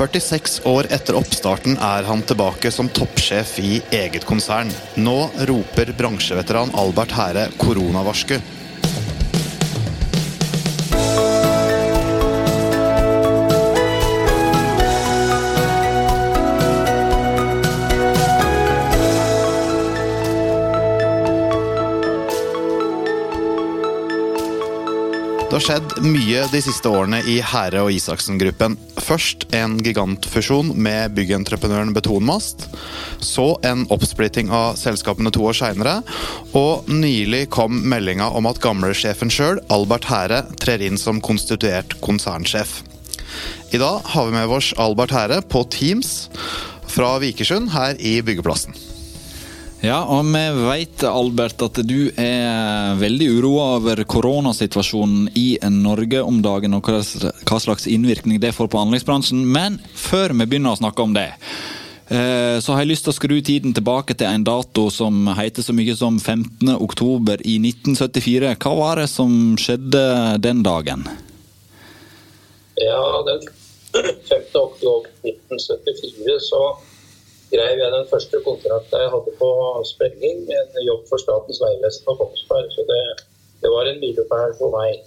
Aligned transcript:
46 0.00 0.60
år 0.64 0.86
etter 0.96 1.16
oppstarten 1.18 1.74
er 1.76 2.06
han 2.08 2.22
tilbake 2.24 2.70
som 2.72 2.88
toppsjef 2.88 3.58
i 3.60 3.82
eget 3.92 4.24
konsern. 4.24 4.70
Nå 4.96 5.28
roper 5.50 5.92
bransjeveteran 5.98 6.72
Albert 6.72 7.12
Hære 7.12 7.42
koronavarsku. 7.60 8.38
Det 25.50 25.58
har 25.58 25.66
skjedd 25.66 25.96
mye 26.06 26.48
de 26.48 26.64
siste 26.64 26.88
årene 26.88 27.20
i 27.28 27.40
Hære 27.44 27.84
og 27.84 27.92
Isaksen-gruppen. 27.92 28.80
Først 29.10 29.48
en 29.56 29.72
gigantfusjon 29.82 30.68
med 30.78 31.16
byggentreprenøren 31.16 31.90
Betonmast. 31.96 32.68
Så 33.18 33.56
en 33.66 33.82
oppsplitting 33.90 34.52
av 34.54 34.76
selskapene 34.78 35.32
to 35.34 35.48
år 35.50 35.56
seinere. 35.58 35.96
Og 36.54 36.86
nylig 36.86 37.48
kom 37.50 37.80
meldinga 37.90 38.28
om 38.38 38.46
at 38.46 38.60
gamlesjefen 38.62 39.32
sjøl, 39.34 39.58
Albert 39.74 40.06
Hære, 40.12 40.44
trer 40.62 40.84
inn 40.86 41.00
som 41.00 41.18
konstituert 41.18 41.96
konsernsjef. 42.04 42.84
I 43.74 43.82
dag 43.82 44.06
har 44.14 44.28
vi 44.28 44.36
med 44.36 44.54
oss 44.54 44.70
Albert 44.78 45.16
Hære 45.16 45.40
på 45.42 45.64
Teams 45.74 46.28
fra 46.90 47.16
Vikersund 47.22 47.74
her 47.74 47.98
i 47.98 48.20
byggeplassen. 48.22 48.89
Ja, 49.80 50.02
og 50.12 50.26
vi 50.28 50.42
vet, 50.60 51.02
Albert, 51.08 51.62
at 51.64 51.78
du 51.88 52.10
er 52.20 52.98
veldig 53.00 53.28
uroa 53.38 53.68
over 53.78 54.02
koronasituasjonen 54.04 55.30
i 55.40 55.54
Norge 55.72 56.20
om 56.20 56.42
dagen, 56.44 56.76
og 56.76 56.84
hva 56.84 57.60
slags 57.64 57.88
innvirkning 57.88 58.42
det 58.42 58.52
får 58.52 58.68
på 58.68 58.80
anleggsbransjen. 58.82 59.40
Men 59.48 59.78
før 59.96 60.34
vi 60.36 60.44
begynner 60.44 60.76
å 60.76 60.80
snakke 60.82 61.06
om 61.06 61.16
det, 61.16 61.30
eh, 62.12 62.60
så 62.60 62.74
har 62.74 62.84
jeg 62.84 62.90
lyst 62.90 63.08
til 63.08 63.14
å 63.14 63.16
skru 63.16 63.34
tiden 63.40 63.72
tilbake 63.72 64.18
til 64.20 64.28
en 64.28 64.44
dato 64.44 64.90
som 64.92 65.32
heter 65.40 65.64
så 65.64 65.72
mye 65.72 65.96
som 65.96 66.20
15. 66.20 66.76
oktober 66.76 67.40
i 67.40 67.56
1974. 67.64 68.52
Hva 68.60 68.76
var 68.76 69.00
det 69.00 69.08
som 69.08 69.56
skjedde 69.56 70.04
den 70.44 70.60
dagen? 70.62 71.08
Ja, 72.76 73.24
den 73.32 73.48
5. 74.28 74.44
oktober 74.60 75.08
1974 75.24 76.36
så 76.50 76.64
skrev 77.50 77.82
jeg 77.82 77.94
den 77.96 78.06
første 78.06 78.38
kontrakten 78.46 79.02
jeg 79.02 79.10
hadde 79.10 79.32
på 79.40 79.50
sprenging, 79.90 80.44
en 80.54 80.84
jobb 80.86 81.06
for 81.10 81.18
Statens 81.18 81.58
vegvesen 81.62 82.06
på 82.06 82.14
Kongsberg. 82.20 82.68
Så 82.70 82.86
det, 82.86 83.00
det 83.64 83.72
var 83.74 83.90
en 83.90 83.98
milepæl 84.02 84.54
for 84.60 84.76
meg. 84.78 85.00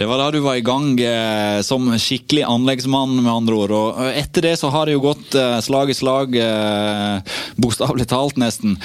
Det 0.00 0.06
var 0.08 0.16
da 0.16 0.30
du 0.32 0.38
var 0.40 0.56
i 0.56 0.64
gang 0.64 0.94
eh, 1.04 1.58
som 1.66 1.90
skikkelig 2.00 2.46
anleggsmann, 2.48 3.18
med 3.20 3.32
andre 3.32 3.58
ord. 3.58 3.74
Og 3.76 4.00
etter 4.08 4.48
det 4.48 4.54
så 4.56 4.70
har 4.72 4.88
det 4.88 4.96
jo 4.96 5.04
gått 5.04 5.36
eh, 5.36 5.58
slag 5.60 5.92
i 5.92 5.98
slag, 5.98 6.38
eh, 6.40 7.36
bokstavelig 7.60 8.08
talt 8.08 8.40
nesten. 8.40 8.78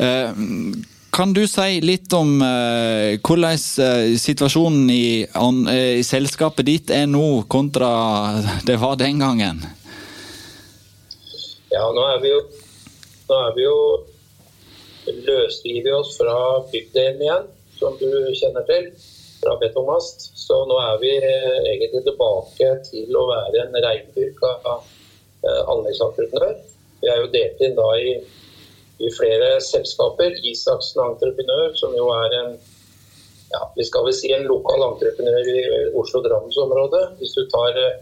Eh, 0.00 0.32
kan 1.12 1.34
du 1.36 1.42
si 1.44 1.82
litt 1.84 2.14
om 2.16 2.38
eh, 2.40 3.18
hvordan 3.20 3.60
eh, 3.84 4.16
situasjonen 4.16 4.88
i, 4.94 5.04
an, 5.36 5.66
i 5.68 6.00
selskapet 6.06 6.70
ditt 6.70 6.94
er 6.94 7.04
nå, 7.10 7.42
kontra 7.52 7.92
det 8.64 8.80
var 8.80 8.96
den 9.02 9.20
gangen? 9.20 9.60
Ja, 11.72 11.86
nå 11.88 12.02
er 12.04 12.18
vi 12.20 12.28
jo, 12.28 12.40
nå 13.30 13.36
er 13.46 13.54
vi 13.56 13.62
jo 13.64 13.76
løsriver 15.24 15.94
oss 16.02 16.18
fra 16.18 16.34
bygdelen 16.68 17.22
igjen, 17.24 17.46
som 17.78 17.96
du 17.96 18.10
kjenner 18.36 18.66
til, 18.68 18.90
fra 19.40 19.54
betongmast. 19.62 20.28
Så 20.36 20.58
nå 20.68 20.76
er 20.82 21.00
vi 21.00 21.14
eh, 21.16 21.56
egentlig 21.72 22.02
tilbake 22.10 22.68
til 22.90 23.16
å 23.16 23.24
være 23.30 23.64
en 23.64 23.80
reindyrka 23.86 24.52
eh, 24.76 25.62
anleggsentreprenør. 25.72 26.60
Vi 27.00 27.10
er 27.10 27.22
jo 27.22 27.32
delt 27.32 27.64
inn 27.64 27.80
da 27.80 27.88
i, 27.96 28.12
i 29.00 29.14
flere 29.16 29.54
selskaper. 29.64 30.36
Isaksen 30.52 31.02
Entreprenør, 31.08 31.72
som 31.80 31.96
jo 31.96 32.12
er 32.18 32.38
en 32.42 32.54
ja, 33.52 33.64
vi 33.76 33.84
skal 33.84 34.04
vel 34.06 34.14
si 34.16 34.30
en 34.32 34.46
lokal 34.48 34.80
entreprenør 34.90 35.48
i 35.56 35.60
Oslo-Drammensområdet. 36.00 37.06
Hvis 37.18 37.34
du 37.36 37.46
tar 37.52 37.80
eh, 37.80 38.00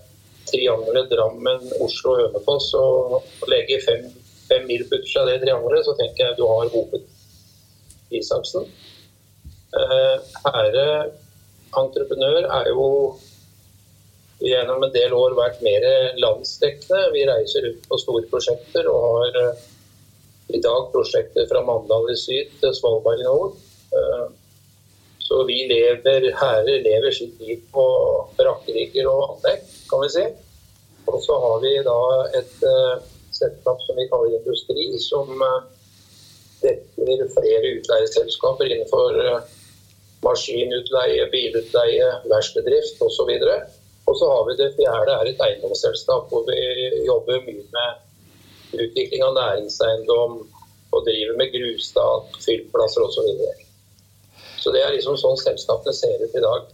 triangelet 0.48 1.10
Drammen, 1.12 1.66
Oslo, 1.84 2.16
Hønefoss 2.20 2.72
og 2.78 3.48
legger 3.50 3.82
fem, 3.84 4.06
fem 4.48 4.66
mil 4.68 4.86
på 4.88 5.00
utsida 5.00 5.24
av 5.24 5.32
det 5.32 5.40
triangelet, 5.44 5.86
så 5.86 5.96
tenker 5.98 6.26
jeg 6.26 6.38
du 6.38 6.46
har 6.48 6.70
hovedisaksen. 6.74 8.70
Hære 9.70 10.86
eh, 10.86 11.10
entreprenør 11.78 12.48
er 12.48 12.70
jo 12.72 12.86
gjennom 14.40 14.82
en 14.86 14.94
del 14.94 15.12
år 15.14 15.36
vært 15.38 15.60
mer 15.62 15.86
landsdekkende. 16.18 17.10
Vi 17.14 17.26
reiser 17.28 17.68
ut 17.70 17.86
på 17.86 18.00
store 18.00 18.26
prosjekter 18.32 18.88
og 18.90 19.06
har 19.06 19.40
eh, 19.44 19.64
i 20.56 20.60
dag 20.64 20.88
prosjekter 20.94 21.46
fra 21.50 21.62
Mandal 21.66 22.10
i 22.10 22.18
syd 22.18 22.56
til 22.62 22.74
Svalbard 22.74 23.22
i 23.22 23.28
nord. 23.28 23.58
Eh, 25.30 25.36
så 25.36 25.44
vi 25.44 25.66
lever, 25.68 26.32
herrer 26.34 26.82
lever 26.82 27.10
sitt 27.10 27.41
liv 27.41 27.60
på 27.72 27.84
brakkerigger 28.36 29.06
og 29.08 29.36
anlegg, 29.36 29.62
kan 29.91 30.02
vi 30.02 30.08
si. 30.08 30.24
Og 31.06 31.22
så 31.22 31.36
har 31.38 31.60
vi 31.62 31.74
da 31.82 32.00
et 32.38 32.56
uh, 32.66 32.98
selskap 33.32 33.80
som 33.86 33.96
vi 33.96 34.08
kaller 34.10 34.36
Industri, 34.38 34.98
som 34.98 35.30
uh, 35.42 35.62
dekker 36.62 37.24
flere 37.34 37.72
utleieselskaper 37.78 38.66
innenfor 38.70 39.18
uh, 39.22 39.41
maskinutleie, 40.22 41.30
bilutleie, 41.32 42.10
verkstedrift 42.30 43.00
osv. 43.02 43.32
Og 44.06 44.18
så 44.18 44.28
har 44.34 44.44
vi 44.48 44.58
det 44.58 44.74
fjerde, 44.76 45.16
er 45.16 45.30
et 45.30 45.42
eiendomsselskap 45.47 46.30
hvor 46.30 46.47
vi 46.50 46.60
jobber 47.06 47.42
mye 47.47 47.64
med 47.74 48.78
utvikling 48.84 49.24
av 49.24 49.34
næringseiendom 49.38 50.38
og 50.91 51.02
driver 51.06 51.38
med 51.38 51.54
grustak, 51.54 52.38
fyllplasser 52.44 53.06
osv. 53.06 53.69
Så 54.60 54.72
det 54.75 54.84
er 54.84 54.94
liksom 54.94 55.16
sånn 55.21 55.41
selskapene 55.41 55.97
ser 55.97 56.21
ut 56.21 56.37
i 56.37 56.44
dag. 56.44 56.69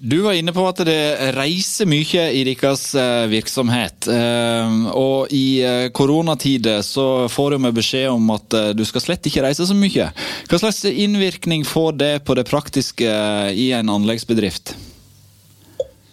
Du 0.00 0.18
var 0.20 0.36
inne 0.36 0.52
på 0.52 0.60
at 0.68 0.82
det 0.84 1.32
reiser 1.32 1.88
mye 1.88 2.26
i 2.36 2.42
deres 2.44 2.82
eh, 3.00 3.24
virksomhet. 3.32 4.08
Eh, 4.12 4.74
og 4.92 5.32
i 5.32 5.62
eh, 5.64 5.86
koronatider 5.96 6.82
så 6.84 7.26
får 7.32 7.54
du 7.54 7.58
med 7.64 7.76
beskjed 7.78 8.10
om 8.12 8.28
at 8.34 8.58
du 8.76 8.84
skal 8.84 9.04
slett 9.06 9.28
ikke 9.28 9.46
reise 9.46 9.64
så 9.64 9.76
mye. 9.76 10.10
Hva 10.50 10.60
slags 10.60 10.82
innvirkning 10.90 11.64
får 11.64 11.96
det 12.02 12.12
på 12.28 12.36
det 12.36 12.44
praktiske 12.50 13.08
i 13.56 13.70
en 13.76 13.92
anleggsbedrift? 13.92 14.74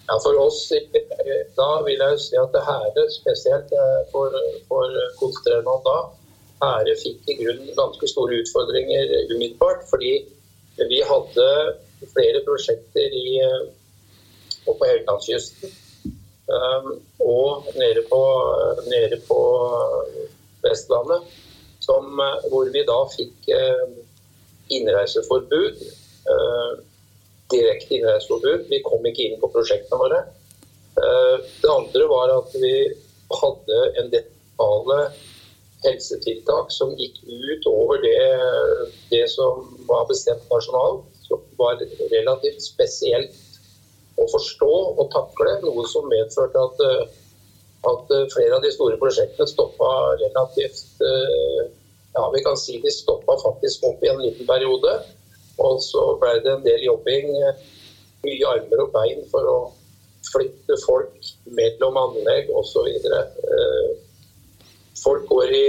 Ja, 0.07 0.15
For 0.21 0.37
oss 0.39 0.69
da 1.57 1.69
vil 1.83 1.99
jeg 1.99 2.19
si 2.21 2.37
at 2.39 2.51
det 2.55 2.63
Hære, 2.63 3.03
spesielt 3.11 3.71
for, 4.11 4.35
for 4.69 4.95
konsentrerende 5.19 5.75
da, 5.85 5.97
Hære 6.63 6.95
fikk 7.01 7.27
i 7.33 7.37
grunnen 7.41 7.75
ganske 7.75 8.09
store 8.11 8.39
utfordringer 8.43 9.11
umiddelbart. 9.33 9.83
fordi 9.89 10.21
vi 10.77 10.99
hadde 11.05 11.47
flere 12.13 12.41
prosjekter 12.45 13.15
i, 13.15 13.39
på 14.65 14.75
Helgelandskysten 14.81 15.71
um, 16.49 16.89
og 17.23 17.69
nede 17.79 18.03
på, 18.09 18.21
nede 18.89 19.19
på, 19.27 19.41
Vestlandet, 20.63 21.25
som, 21.83 22.05
hvor 22.47 22.69
vi 22.71 22.85
da 22.87 22.99
fikk 23.11 23.49
innreiseforbud. 24.71 25.81
Direkte 27.51 27.97
innreiseforbud. 27.97 28.69
Vi 28.69 28.79
kom 28.85 29.03
ikke 29.09 29.25
inn 29.25 29.41
på 29.41 29.49
prosjektene 29.51 29.99
våre. 29.99 30.21
Det 30.95 31.67
andre 31.67 32.07
var 32.07 32.31
at 32.37 32.55
vi 32.63 32.71
hadde 33.41 33.81
en 33.99 34.13
del 34.15 34.31
helsetiltak 35.83 36.71
som 36.73 36.93
gikk 36.99 37.19
ut 37.27 37.67
over 37.69 38.01
det, 38.03 38.19
det 39.11 39.25
som 39.31 39.65
var 39.89 40.07
bestemt 40.09 40.45
nasjonalt, 40.51 41.05
som 41.27 41.41
var 41.59 41.81
relativt 42.11 42.61
spesielt 42.63 43.35
å 44.19 44.27
forstå 44.31 44.71
og 45.01 45.09
takle. 45.13 45.57
Noe 45.65 45.85
som 45.89 46.09
medførte 46.11 46.63
at, 46.67 46.83
at 47.89 48.15
flere 48.35 48.57
av 48.59 48.65
de 48.65 48.71
store 48.75 48.99
prosjektene 49.01 49.49
stoppa 49.49 49.93
relativt 50.21 51.07
Ja, 52.13 52.27
vi 52.29 52.43
kan 52.45 52.53
si 52.61 52.75
de 52.77 52.91
stoppa 52.93 53.33
faktisk 53.41 53.87
opp 53.89 54.03
i 54.05 54.09
en 54.11 54.19
liten 54.21 54.45
periode. 54.45 54.91
Og 55.57 55.79
så 55.81 56.03
ble 56.21 56.35
det 56.45 56.51
en 56.51 56.65
del 56.65 56.83
jobbing, 56.85 57.31
mye 58.21 58.51
armer 58.51 58.83
og 58.83 58.91
bein 58.93 59.23
for 59.31 59.49
å 59.49 59.57
flytte 60.29 60.77
folk 60.85 61.31
mellom 61.57 61.97
anlegg 62.03 62.51
osv 62.53 62.85
folk 64.99 65.25
går 65.29 65.53
i, 65.53 65.65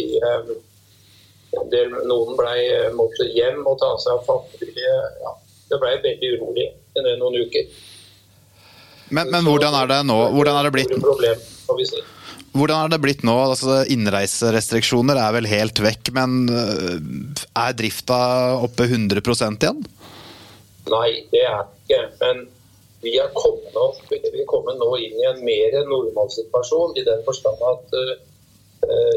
i 0.00 0.06
del, 1.72 1.94
Noen 2.08 2.38
ble, 2.38 2.54
måtte 2.96 3.26
hjem 3.34 3.62
og 3.66 3.78
ta 3.82 3.94
seg 4.02 4.18
av 4.18 4.24
familie. 4.28 4.94
Ja, 5.22 5.34
det 5.70 5.80
ble 5.82 5.94
veldig 6.04 6.32
urolig 6.36 6.70
i 6.70 7.04
noen 7.20 7.38
uker. 7.44 7.68
Men, 9.14 9.30
men, 9.30 9.44
hvordan 9.46 9.76
er 9.78 9.90
det 9.90 10.00
nå? 10.08 10.16
Hvordan 10.34 10.58
er 10.58 10.66
det 10.66 10.74
blitt? 10.74 10.94
Hvordan 12.54 12.86
er 12.86 12.90
det 12.92 13.00
blitt 13.02 13.24
nå? 13.26 13.34
Altså, 13.50 13.82
innreiserestriksjoner 13.90 15.18
er 15.20 15.34
vel 15.36 15.48
helt 15.50 15.80
vekk, 15.82 16.12
men 16.16 16.44
øh, 16.48 16.98
er 17.60 17.76
drifta 17.76 18.18
oppe 18.62 18.86
100% 18.88 19.66
igjen? 19.66 19.82
Nei, 20.92 21.08
det 21.32 21.42
er 21.48 21.64
ikke. 21.66 22.00
Men 22.22 22.44
vi 23.04 23.16
er 23.20 23.32
kommet, 23.36 23.74
opp, 23.76 24.00
vi 24.08 24.20
er 24.22 24.46
kommet 24.48 24.78
nå 24.80 24.90
inn 25.02 25.18
i 25.18 25.26
en 25.28 25.42
mer 25.44 25.76
normal 25.90 26.30
situasjon, 26.32 26.94
i 26.96 27.04
den 27.06 27.20
forstand 27.26 27.60
at 27.68 27.98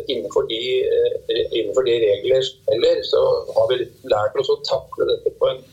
innenfor, 0.08 0.48
de, 0.50 0.60
uh, 0.86 1.40
innenfor 1.52 1.88
de 1.88 1.96
regler 2.04 2.46
som 2.46 2.78
så 3.10 3.24
har 3.56 3.72
vi 3.72 3.80
lært 4.12 4.38
oss 4.40 4.52
å 4.54 4.60
takle 4.68 5.08
dette 5.10 5.34
på 5.40 5.50
en 5.52 5.64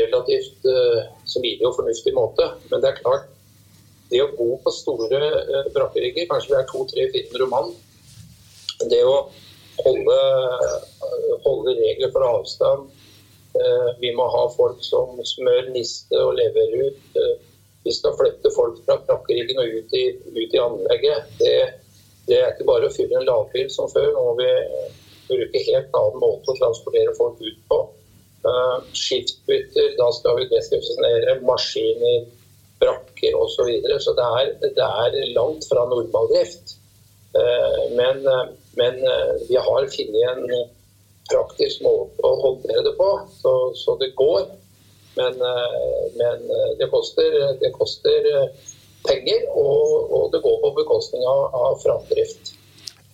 relativt 0.00 0.68
uh, 0.68 1.06
smidig 1.28 1.66
og 1.68 1.76
fornuftig 1.78 2.14
måte. 2.16 2.50
Men 2.70 2.84
det 2.84 2.92
er 2.92 3.00
klart, 3.00 3.30
det 4.10 4.22
å 4.22 4.30
bo 4.36 4.52
på 4.62 4.74
store 4.74 5.20
brakkerigger, 5.74 6.28
kanskje 6.30 6.52
vi 6.52 6.60
er 6.60 6.68
to, 6.70 6.84
tre, 6.92 7.08
fire 7.14 7.48
mann, 7.50 7.72
det 8.90 9.02
å 9.02 9.16
holde, 9.80 10.20
holde 11.42 11.74
regler 11.80 12.12
for 12.14 12.28
avstand 12.28 12.86
Eh, 13.56 13.90
vi 14.00 14.12
må 14.16 14.26
ha 14.28 14.44
folk 14.52 14.82
som 14.84 15.16
smør 15.24 15.70
niste 15.72 16.18
og 16.20 16.36
leverer 16.36 16.90
ut. 16.90 17.04
Eh, 17.16 17.34
vi 17.86 17.94
skal 17.94 18.16
flytte 18.18 18.52
folk 18.52 18.80
fra 18.84 18.98
brakkeriggen 19.06 19.60
og 19.62 19.76
ut 19.78 19.94
i, 19.96 20.04
ut 20.36 20.56
i 20.56 20.60
anlegget. 20.60 21.30
Det, 21.40 21.54
det, 22.28 22.38
er 22.38 22.52
ikke 22.52 22.68
bare 22.68 22.88
å 22.88 22.94
fylle 22.94 23.20
en 23.20 23.28
lavbil 23.28 23.68
som 23.72 23.90
før. 23.92 24.08
Nå 24.14 24.24
må 24.28 24.34
vi 24.40 24.48
bruke 25.28 25.62
helt 25.66 25.98
annen 26.00 26.22
måte 26.22 26.52
å 26.52 26.58
transportere 26.60 27.14
folk 27.18 27.42
ut 27.42 27.60
på. 27.70 27.80
Uh, 28.46 28.78
skiftbytter, 28.94 29.94
da 29.98 30.06
skal 30.14 30.38
vi 30.38 30.48
desinfisere 30.52 31.38
maskiner, 31.46 32.28
brakker 32.78 33.34
osv. 33.34 33.54
Så, 33.56 33.66
videre. 33.66 33.98
så 34.02 34.14
det 34.14 34.26
er, 34.40 34.52
det 34.76 34.86
er 34.86 35.32
langt 35.34 35.66
fra 35.66 35.86
normaldrift. 35.90 36.76
Uh, 37.36 37.82
men, 37.98 38.22
men 38.78 39.02
vi 39.48 39.58
har 39.58 39.90
funnet 39.92 40.30
en 40.30 40.70
praktisk 41.26 41.82
måte 41.82 42.22
å 42.22 42.36
håndtere 42.44 42.84
det 42.86 42.94
på, 42.98 43.10
så, 43.40 43.56
så 43.74 43.96
det 44.02 44.12
går. 44.18 44.46
Men, 45.16 45.32
eh, 45.40 46.00
men 46.14 46.50
eh, 46.50 46.72
det, 46.78 46.88
koster, 46.92 47.36
det, 47.60 47.70
koster, 47.72 48.26
eh, 48.34 48.48
penger, 49.08 49.46
og, 49.54 50.12
og, 50.12 50.28
det 50.34 50.42
går 50.44 50.60
på 50.62 50.72
bekostning 50.80 51.24
av, 51.28 51.42
av 51.54 51.80
framdrift. 51.82 52.52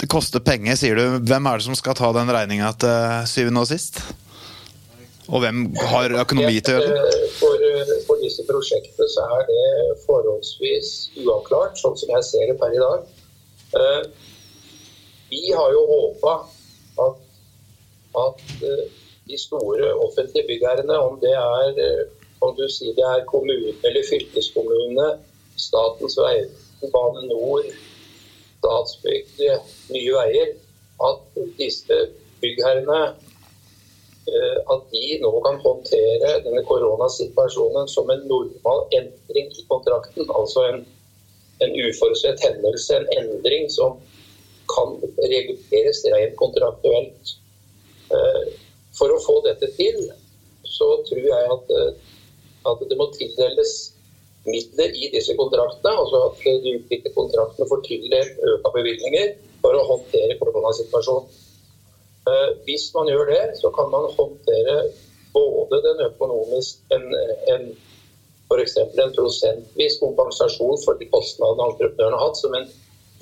Det 0.02 0.08
koster 0.10 0.42
penger, 0.42 0.76
sier 0.78 0.98
du. 0.98 1.22
Hvem 1.28 1.46
er 1.46 1.60
det 1.60 1.66
som 1.68 1.78
skal 1.78 1.96
ta 1.98 2.10
den 2.16 2.30
regninga 2.34 2.72
til 2.82 3.30
syvende 3.30 3.62
og 3.62 3.70
sist? 3.70 4.02
Og 5.30 5.44
hvem 5.44 5.68
har 5.92 6.12
økonomi 6.24 6.58
til 6.58 6.74
å 6.74 6.82
gjøre 6.82 7.02
det? 7.06 7.26
For, 7.38 7.66
for, 8.08 8.18
disse 8.24 8.42
prosjektene 8.48 9.06
så 9.12 9.26
er 9.38 9.46
det 9.48 9.66
forholdsvis 10.02 10.90
uavklart, 11.22 11.78
sånn 11.78 11.94
som 12.00 12.10
jeg 12.16 12.26
ser 12.26 12.50
det 12.50 12.56
per 12.60 12.74
i 12.74 12.82
dag. 12.82 14.08
Vi 15.32 15.44
har 15.54 15.70
jo 15.72 15.84
håpa 15.88 16.34
at 17.06 17.22
at 18.12 18.40
eh, 18.62 18.84
de 19.28 19.38
store 19.38 19.94
offentlige 19.94 20.46
byggherrene, 20.46 20.98
om 20.98 21.18
det 21.20 21.32
er 21.32 21.78
eh, 21.86 22.02
om 22.44 22.54
du 22.56 22.66
sier 22.68 22.94
det 22.98 23.06
er 23.06 23.28
kommune 23.30 23.74
eller 23.86 24.08
fylkeskommune, 24.08 25.06
Statens 25.56 26.16
vegvesen, 26.18 26.90
Bane 26.92 27.26
NOR, 27.28 27.66
Statsbygg, 28.58 29.28
Nye 29.92 30.12
Veier, 30.16 30.54
at 31.02 31.42
disse 31.58 31.98
byggherrene 32.42 33.00
eh, 34.30 34.58
at 34.74 34.88
de 34.92 35.18
nå 35.22 35.32
kan 35.44 35.60
håndtere 35.64 36.32
denne 36.44 36.62
koronasituasjonen 36.68 37.90
som 37.90 38.10
en 38.10 38.26
normal 38.30 38.84
endring 38.98 39.50
i 39.50 39.66
kontrakten. 39.68 40.30
Altså 40.30 40.66
en, 40.70 40.82
en 41.64 41.76
uforutsett 41.86 42.42
hendelse, 42.46 42.98
en 42.98 43.10
endring 43.18 43.70
som 43.70 43.98
kan 44.72 44.96
reguleres 45.18 46.04
rent 46.14 46.36
kontraktuelt. 46.40 47.36
Eh, 48.12 48.44
for 48.96 49.12
å 49.12 49.22
få 49.24 49.38
dette 49.46 49.70
til, 49.78 49.98
så 50.68 50.88
tror 51.08 51.26
jeg 51.26 51.50
at, 51.56 51.74
eh, 51.78 51.92
at 52.70 52.86
det 52.88 52.98
må 52.98 53.08
tildeles 53.16 53.91
midler 54.46 54.96
i 54.98 55.08
disse 55.12 55.36
kontraktene. 55.38 55.94
Altså 56.02 56.24
at 56.28 56.42
de 56.64 56.74
utvidede 56.78 57.14
kontraktene 57.14 57.68
får 57.70 57.86
tildelt 57.86 58.42
økte 58.54 58.74
bevilgninger 58.76 59.32
for 59.62 59.78
å 59.78 59.86
håndtere 59.92 60.38
koronasituasjonen. 60.40 61.40
Eh, 62.30 62.50
hvis 62.66 62.90
man 62.94 63.10
gjør 63.10 63.32
det, 63.32 63.42
så 63.58 63.70
kan 63.74 63.90
man 63.90 64.10
håndtere 64.16 64.76
både 65.32 65.80
den 65.86 66.04
økonomiske 66.06 66.94
en, 66.94 67.08
en 67.54 67.72
f.eks. 68.52 68.76
en 68.76 69.14
prosentvis 69.16 69.98
kompensasjon 70.00 70.78
for 70.84 70.98
de 71.00 71.08
kostnadene 71.10 71.70
entreprenøren 71.72 72.18
har 72.18 72.26
hatt, 72.26 72.38
som 72.38 72.54
en 72.58 72.68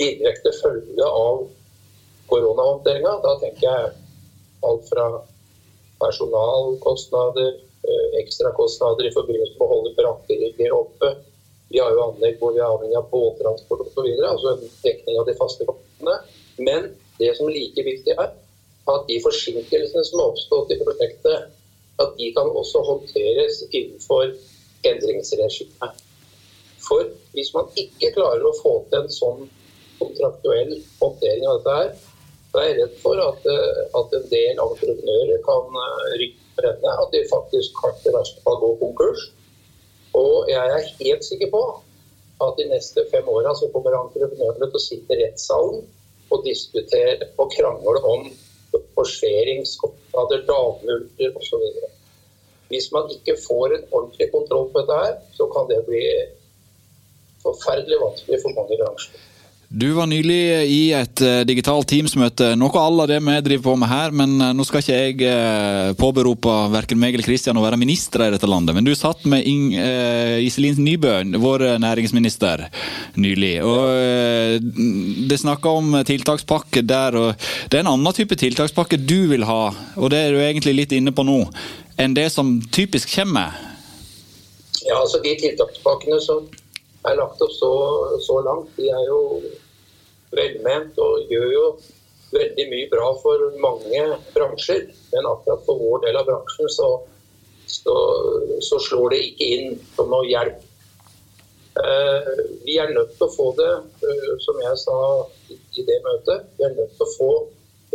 direkte 0.00 0.52
følge 0.58 1.06
av 1.06 1.44
koronahåndteringa. 2.30 3.16
Da 3.24 3.36
tenker 3.42 3.66
jeg 3.68 3.98
Alt 4.60 4.90
fra 4.90 5.04
personalkostnader, 6.02 7.54
ekstrakostnader 8.20 9.08
i 9.08 9.14
forbindelse 9.14 9.56
med 9.56 9.66
å 9.66 9.70
holde 9.74 9.94
brakkerigger 9.98 10.74
oppe. 10.76 11.14
Vi 11.70 11.78
har 11.78 11.94
jo 11.94 12.02
anlegg 12.08 12.40
hvor 12.40 12.54
vi 12.54 12.60
er 12.60 12.68
avhengig 12.68 12.98
av 12.98 13.08
båttransport 13.12 13.86
osv. 13.86 14.08
Altså 14.26 14.54
en 14.54 14.64
dekning 14.82 15.20
av 15.20 15.28
de 15.28 15.36
faste 15.38 15.66
kostnadene. 15.68 16.18
Men 16.60 16.90
det 17.20 17.32
som 17.38 17.48
like 17.48 17.84
viktig 17.86 18.16
er, 18.16 18.34
at 18.90 19.06
de 19.08 19.16
forsinkelsene 19.22 20.04
som 20.08 20.20
har 20.20 20.32
oppstått 20.32 20.74
i 20.74 20.80
prosjektet, 20.80 21.50
at 22.00 22.14
de 22.16 22.30
kan 22.36 22.48
også 22.56 22.82
håndteres 22.86 23.62
innenfor 23.70 24.32
endringsregimet. 24.88 26.04
For 26.80 27.10
hvis 27.36 27.52
man 27.54 27.68
ikke 27.78 28.14
klarer 28.16 28.46
å 28.48 28.56
få 28.58 28.78
til 28.90 29.02
en 29.02 29.12
sånn 29.14 29.42
kontraktuell 30.00 30.78
håndtering 31.00 31.44
av 31.46 31.60
dette 31.60 31.76
her, 31.76 31.90
så 32.50 32.58
er 32.58 32.70
jeg 32.70 32.78
redd 32.80 32.94
for 33.02 33.20
at, 33.22 33.44
eh, 33.46 33.82
at 34.00 34.14
en 34.16 34.30
del 34.32 34.62
entreprenører 34.64 35.42
kan 35.46 35.76
eh, 35.84 36.06
rykke 36.22 36.39
brenne. 36.58 36.96
At 37.02 37.14
de 37.14 37.22
faktisk 37.30 37.78
kan 37.80 37.94
i 38.06 38.14
verste 38.16 38.42
fall 38.44 38.58
gå 38.62 38.74
konkurs. 38.82 39.28
Og 40.18 40.50
jeg 40.50 40.74
er 40.76 40.90
helt 41.04 41.24
sikker 41.24 41.50
på 41.54 41.62
at 42.44 42.56
de 42.58 42.66
neste 42.70 43.04
fem 43.12 43.26
åra 43.28 43.52
så 43.54 43.68
kommer 43.72 43.96
entreprenørene 43.98 44.68
til 44.70 44.80
å 44.80 44.84
sitte 44.84 45.16
i 45.16 45.22
rettssalen 45.22 45.82
og 46.30 46.44
diskutere 46.46 47.28
og 47.38 47.50
krangle 47.52 48.00
om 48.12 48.28
forseringskostnader, 48.96 50.44
dagmulter 50.48 51.36
osv. 51.38 51.64
Hvis 52.70 52.90
man 52.94 53.10
ikke 53.10 53.36
får 53.48 53.74
en 53.76 53.88
ordentlig 53.90 54.30
kontroll 54.34 54.68
på 54.72 54.82
dette, 54.82 54.98
her, 55.04 55.16
så 55.34 55.48
kan 55.54 55.66
det 55.70 55.82
bli 55.88 56.04
forferdelig 57.42 57.98
vanskelig 58.04 58.38
for 58.44 58.56
mange 58.58 58.78
bransjer. 58.82 59.26
Du 59.72 59.92
var 59.94 60.08
nylig 60.10 60.66
i 60.66 60.78
et 60.98 61.20
uh, 61.22 61.44
digitalt 61.46 61.86
Teams-møte, 61.92 62.56
noe 62.58 62.80
alle 62.80 63.04
det 63.06 63.20
vi 63.22 63.36
driver 63.46 63.68
på 63.68 63.74
med 63.78 63.86
her. 63.86 64.10
Men 64.10 64.32
uh, 64.42 64.48
nå 64.50 64.64
skal 64.66 64.82
ikke 64.82 64.96
jeg 64.96 65.94
påberope 65.94 66.54
verken 66.72 66.98
meg 66.98 67.14
eller 67.14 67.22
Kristian 67.22 67.60
å 67.60 67.62
være 67.62 67.78
minister 67.78 68.24
i 68.24 68.32
dette 68.34 68.50
landet. 68.50 68.74
Men 68.74 68.88
du 68.88 68.90
satt 68.98 69.22
med 69.30 69.46
Iselin 69.46 70.80
Nybø, 70.82 71.12
vår 71.38 71.62
næringsminister, 71.84 72.64
nylig. 73.22 73.52
Og 73.62 74.66
det 75.30 75.38
snakka 75.38 75.76
om 75.78 75.94
tiltakspakke 76.08 76.82
der, 76.82 77.20
og 77.20 77.46
det 77.70 77.78
er 77.78 77.84
en 77.84 77.92
annen 77.92 78.16
type 78.16 78.34
tiltakspakke 78.42 78.98
du 78.98 79.30
vil 79.30 79.46
ha, 79.46 79.60
og 79.70 80.10
det 80.10 80.24
er 80.24 80.34
du 80.34 80.42
egentlig 80.42 80.74
litt 80.80 80.96
inne 80.98 81.14
på 81.14 81.22
nå, 81.28 81.44
enn 81.94 82.18
det 82.18 82.26
som 82.34 82.56
typisk 82.74 83.14
kommer? 83.14 83.54
Ja, 84.82 84.98
altså 84.98 85.22
de 85.22 85.38
tiltakspakkene 85.38 86.18
som 86.26 86.50
er 87.06 87.16
lagt 87.16 87.40
opp 87.42 87.52
så, 87.54 87.72
så 88.26 88.40
langt, 88.44 88.70
de 88.76 88.90
er 88.92 89.04
jo 89.08 89.20
velment 90.36 90.98
og 91.02 91.30
gjør 91.30 91.48
jo 91.54 91.64
veldig 92.30 92.66
mye 92.70 92.88
bra 92.90 93.10
for 93.22 93.46
mange 93.62 94.02
bransjer. 94.34 94.88
Men 95.12 95.28
akkurat 95.30 95.64
for 95.66 95.80
vår 95.82 96.04
del 96.06 96.18
av 96.20 96.28
bransjen 96.28 96.70
så, 96.70 96.90
så, 97.66 97.96
så 98.66 98.82
slår 98.88 99.14
det 99.14 99.22
ikke 99.30 99.48
inn 99.56 99.78
som 99.96 100.10
noe 100.12 100.28
hjelp. 100.30 100.66
Eh, 101.80 102.30
vi 102.66 102.76
er 102.82 102.92
nødt 102.94 103.14
til 103.16 103.26
å 103.26 103.32
få 103.32 103.48
det, 103.58 103.72
eh, 104.02 104.30
som 104.42 104.58
jeg 104.58 104.78
sa 104.82 104.98
i 105.50 105.84
det 105.86 105.98
møtet, 106.06 106.48
vi 106.58 106.66
er 106.66 106.74
nødt 106.74 106.96
til 106.98 107.06
å 107.06 107.14
få 107.14 107.30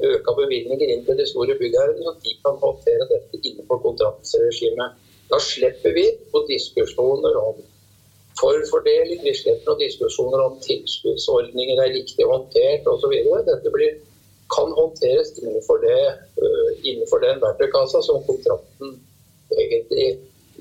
øka 0.05 0.35
bevilgninger 0.37 0.91
inn 0.93 1.03
til 1.07 1.19
de 1.19 1.25
store 1.27 1.55
byggherrene, 1.59 2.03
så 2.03 2.13
de 2.23 2.35
kan 2.43 2.57
håndtere 2.63 3.07
dette 3.11 3.39
innenfor 3.41 3.81
kontraktsregimet. 3.83 4.95
Da 5.31 5.39
slipper 5.41 5.95
vi 5.95 6.05
på 6.31 6.43
diskusjoner 6.49 7.37
om 7.41 7.61
forfordeling, 8.39 9.21
vi 9.23 9.33
slipper 9.35 9.69
noen 9.69 9.81
diskusjoner 9.81 10.43
om 10.43 10.57
tilskuddsordninger 10.63 11.81
er 11.83 11.93
riktig 11.95 12.27
håndtert 12.27 12.87
osv. 12.91 13.13
Dette 13.47 13.71
blir, 13.73 13.97
kan 14.53 14.73
håndteres 14.77 15.33
innenfor, 15.39 15.79
det, 15.83 16.01
uh, 16.41 16.71
innenfor 16.83 17.23
den 17.23 17.41
verktøykassa 17.43 18.03
som 18.05 18.21
kontrakten 18.27 18.97
egentlig 19.55 20.09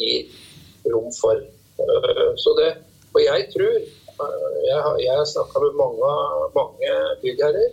gir 0.01 0.93
rom 0.93 1.11
for. 1.19 1.43
Uh, 1.81 2.31
så 2.41 2.55
det, 2.61 2.73
og 3.15 3.23
jeg 3.25 3.51
tror 3.57 3.77
Jeg, 4.15 4.79
jeg 5.03 5.11
har 5.19 5.25
snakka 5.27 5.59
med 5.59 5.73
mange, 5.75 6.11
mange 6.55 6.91
byggherrer. 7.23 7.73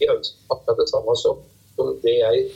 De 0.00 0.06
ønsker 0.08 0.54
akkurat 0.54 0.78
det 0.80 0.86
samme 0.88 1.16
som, 1.20 1.42
det 2.00 2.14
jeg 2.16 2.46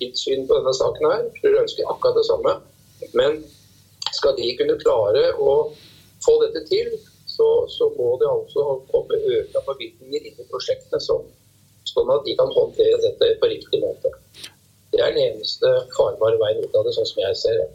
Mitt 0.00 0.16
syn 0.20 0.46
på 0.48 0.56
denne 0.56 0.72
saken 0.76 1.04
her. 1.10 1.20
Jeg 1.28 1.42
tror 1.42 1.52
de 1.52 1.60
ønsker 1.66 1.90
akkurat 1.92 2.16
det 2.16 2.24
samme. 2.30 2.54
Men 3.20 3.38
skal 4.16 4.36
de 4.38 4.48
kunne 4.58 4.78
klare 4.82 5.28
å 5.38 5.52
få 6.24 6.36
dette 6.44 6.64
til, 6.70 6.92
så, 7.36 7.48
så 7.68 7.88
må 7.98 8.14
det 8.20 8.28
altså 8.30 8.66
komme 8.90 9.18
økte 9.38 9.62
bevilgninger 9.66 10.30
inn 10.30 10.38
i 10.40 10.46
prosjektene, 10.50 11.00
sånn, 11.04 11.26
sånn 11.90 12.12
at 12.14 12.24
de 12.26 12.36
kan 12.38 12.52
håndtere 12.54 13.00
dette 13.04 13.34
på 13.40 13.50
riktig 13.52 13.82
måte. 13.82 14.12
Det 14.94 15.02
er 15.02 15.12
den 15.12 15.34
eneste 15.34 15.72
farbare 15.96 16.38
veien 16.40 16.64
ut 16.64 16.78
av 16.78 16.86
det, 16.86 16.94
sånn 16.96 17.10
som 17.10 17.20
jeg 17.26 17.42
ser 17.42 17.60
det. 17.60 17.68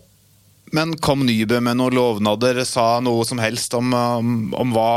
Men 0.72 0.96
kom 1.04 1.26
Nybø 1.28 1.60
med 1.60 1.78
noen 1.78 1.96
lovnader? 1.98 2.62
Sa 2.68 3.02
noe 3.04 3.26
som 3.28 3.42
helst 3.44 3.74
om, 3.76 3.92
om, 3.92 4.36
om 4.56 4.76
hva, 4.76 4.92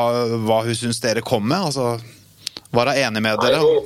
hva, 0.47 0.61
hun 0.67 0.77
syns 0.79 1.03
dere 1.03 1.25
kom 1.27 1.49
med? 1.51 1.73
Altså, 1.73 1.97
var 2.75 2.93
hun 2.93 3.01
enig 3.03 3.25
med 3.25 3.43
dere? 3.43 3.59
Nei, 3.59 3.81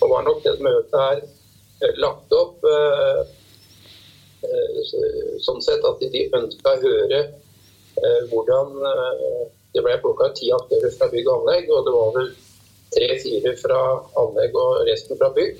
det 0.00 0.08
var 0.12 0.24
nok 0.24 0.40
det 0.44 0.54
møtet 0.64 0.96
her 1.02 1.20
eh, 1.20 1.98
lagt 2.00 2.32
opp 2.36 2.64
eh, 2.64 3.02
eh, 3.02 3.35
sånn 5.44 5.62
sett 5.64 5.84
at 5.84 6.02
de 6.02 6.24
ønska 6.36 6.74
å 6.74 6.82
høre 6.82 7.20
eh, 7.22 8.22
hvordan 8.32 8.74
eh, 8.92 9.46
Det 9.76 9.82
ble 9.84 9.96
plukka 10.00 10.30
ti 10.32 10.46
aktører 10.56 10.92
fra 10.94 11.10
bygg 11.12 11.26
og 11.28 11.42
anlegg, 11.42 11.66
og 11.68 11.82
det 11.84 11.92
var 11.92 12.12
vel 12.14 12.30
tre-fire 12.94 13.50
fra 13.60 13.80
anlegg 14.22 14.54
og 14.56 14.86
resten 14.88 15.18
fra 15.20 15.28
bygg. 15.36 15.58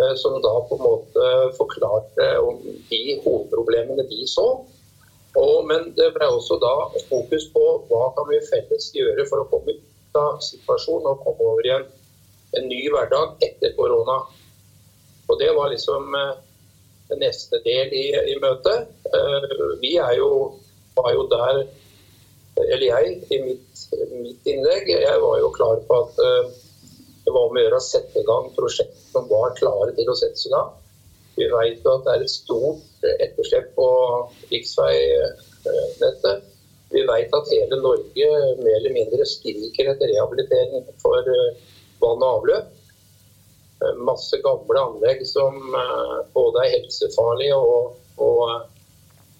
Eh, 0.00 0.14
som 0.16 0.42
da 0.42 0.54
på 0.68 0.74
en 0.78 0.82
måte 0.82 1.26
forklarte 1.58 2.28
om 2.42 2.62
de 2.90 3.02
hovedproblemene 3.24 4.06
de 4.10 4.24
så. 4.26 4.46
Og, 5.38 5.66
men 5.68 5.92
det 5.98 6.08
ble 6.14 6.30
også 6.30 6.56
da 6.62 6.72
fokus 7.10 7.46
på 7.54 7.62
hva 7.90 8.08
kan 8.16 8.26
vi 8.30 8.40
felles 8.48 8.88
gjøre 8.94 9.26
for 9.28 9.42
å 9.42 9.50
komme 9.52 9.76
ut 9.76 10.18
av 10.18 10.40
situasjonen 10.46 11.10
og 11.12 11.22
komme 11.26 11.52
over 11.52 11.68
i 11.68 11.74
en, 11.76 11.86
en 12.58 12.68
ny 12.70 12.80
hverdag 12.90 13.44
etter 13.46 13.74
korona. 13.78 14.22
Og 15.28 15.38
Det 15.38 15.52
var 15.56 15.70
liksom 15.70 16.18
eh, 16.18 16.34
neste 17.20 17.60
del 17.64 17.94
i, 17.94 18.04
i 18.32 18.36
møtet. 18.42 18.92
Eh, 19.14 19.48
vi 19.82 19.96
er 20.02 20.18
jo, 20.18 20.30
var 20.98 21.12
jo 21.14 21.26
der 21.32 21.64
eller 22.54 22.84
jeg, 22.86 23.16
i 23.34 23.40
mitt, 23.42 23.80
mitt, 24.22 24.46
innlegg, 24.46 24.86
jeg 24.92 25.20
var 25.22 25.40
jo 25.40 25.50
klar 25.56 25.80
på 25.88 25.96
at 26.04 26.20
uh, 26.22 26.52
det 27.24 27.32
var 27.34 27.48
om 27.48 27.56
å 27.56 27.62
gjøre 27.64 27.80
å 27.80 27.82
sette 27.82 28.20
i 28.20 28.26
gang 28.28 28.46
prosjekter 28.54 29.08
som 29.10 29.26
var 29.30 29.56
klare 29.58 29.94
til 29.96 30.10
å 30.12 30.14
settes 30.18 30.46
i 30.46 30.52
gang. 30.52 30.70
Vi 31.34 31.48
vet 31.50 31.82
jo 31.82 31.96
at 31.96 32.04
det 32.06 32.12
er 32.12 32.22
et 32.22 32.30
stort 32.30 33.08
etterslep 33.10 33.72
på 33.74 33.88
riksveinettet. 34.52 36.46
Vi 36.94 37.02
vet 37.08 37.34
at 37.34 37.50
hele 37.50 37.80
Norge 37.82 38.28
mer 38.60 38.76
eller 38.76 38.94
mindre 38.94 39.26
skriker 39.26 39.90
etter 39.90 40.12
rehabilitering 40.12 40.86
for 41.02 41.26
uh, 41.26 41.58
vann 42.04 42.22
og 42.22 42.30
avløp. 42.38 42.70
Uh, 43.82 43.94
masse 44.06 44.38
gamle 44.44 44.86
anlegg 44.86 45.24
som 45.26 45.58
både 46.36 46.62
er 46.62 46.76
helsefarlige 46.78 47.58
og, 47.58 47.96
og 48.22 48.70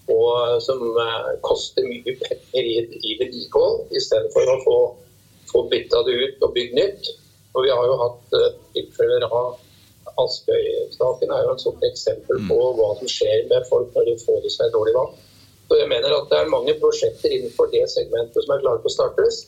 og 0.05 0.61
som 0.61 0.81
eh, 1.01 1.29
koster 1.41 1.85
mye 1.89 2.13
penger 2.21 2.61
i, 2.61 2.75
i 3.09 3.15
vedlikehold, 3.17 3.87
istedenfor 3.89 4.51
å 4.53 4.57
få, 4.61 4.75
få 5.49 5.63
bytta 5.71 6.03
det 6.05 6.17
ut 6.19 6.45
og 6.45 6.53
bygd 6.53 6.75
nytt. 6.77 7.09
Og 7.55 7.65
Vi 7.65 7.71
har 7.73 7.87
jo 7.89 7.95
hatt 8.03 8.35
tilfeller 8.75 9.25
av 9.25 9.55
Askøy-saken 10.21 11.31
er 11.33 11.43
jo 11.43 11.53
et 11.55 11.63
sånt 11.63 11.83
eksempel 11.87 12.37
på 12.47 12.55
mm. 12.55 12.77
hva 12.77 12.89
som 12.99 13.09
skjer 13.09 13.47
med 13.49 13.65
folk 13.67 13.95
når 13.95 14.05
de 14.11 14.15
får 14.21 14.45
i 14.45 14.51
seg 14.53 14.71
dårlig 14.75 14.93
vann. 14.95 15.15
Så 15.65 15.79
jeg 15.79 15.89
mener 15.89 16.13
at 16.13 16.29
Det 16.29 16.37
er 16.39 16.51
mange 16.53 16.75
prosjekter 16.79 17.33
innenfor 17.33 17.71
det 17.73 17.83
segmentet 17.91 18.45
som 18.45 18.53
er 18.53 18.61
klare 18.61 18.83
til 18.83 18.91
å 18.91 18.95
startes. 18.95 19.41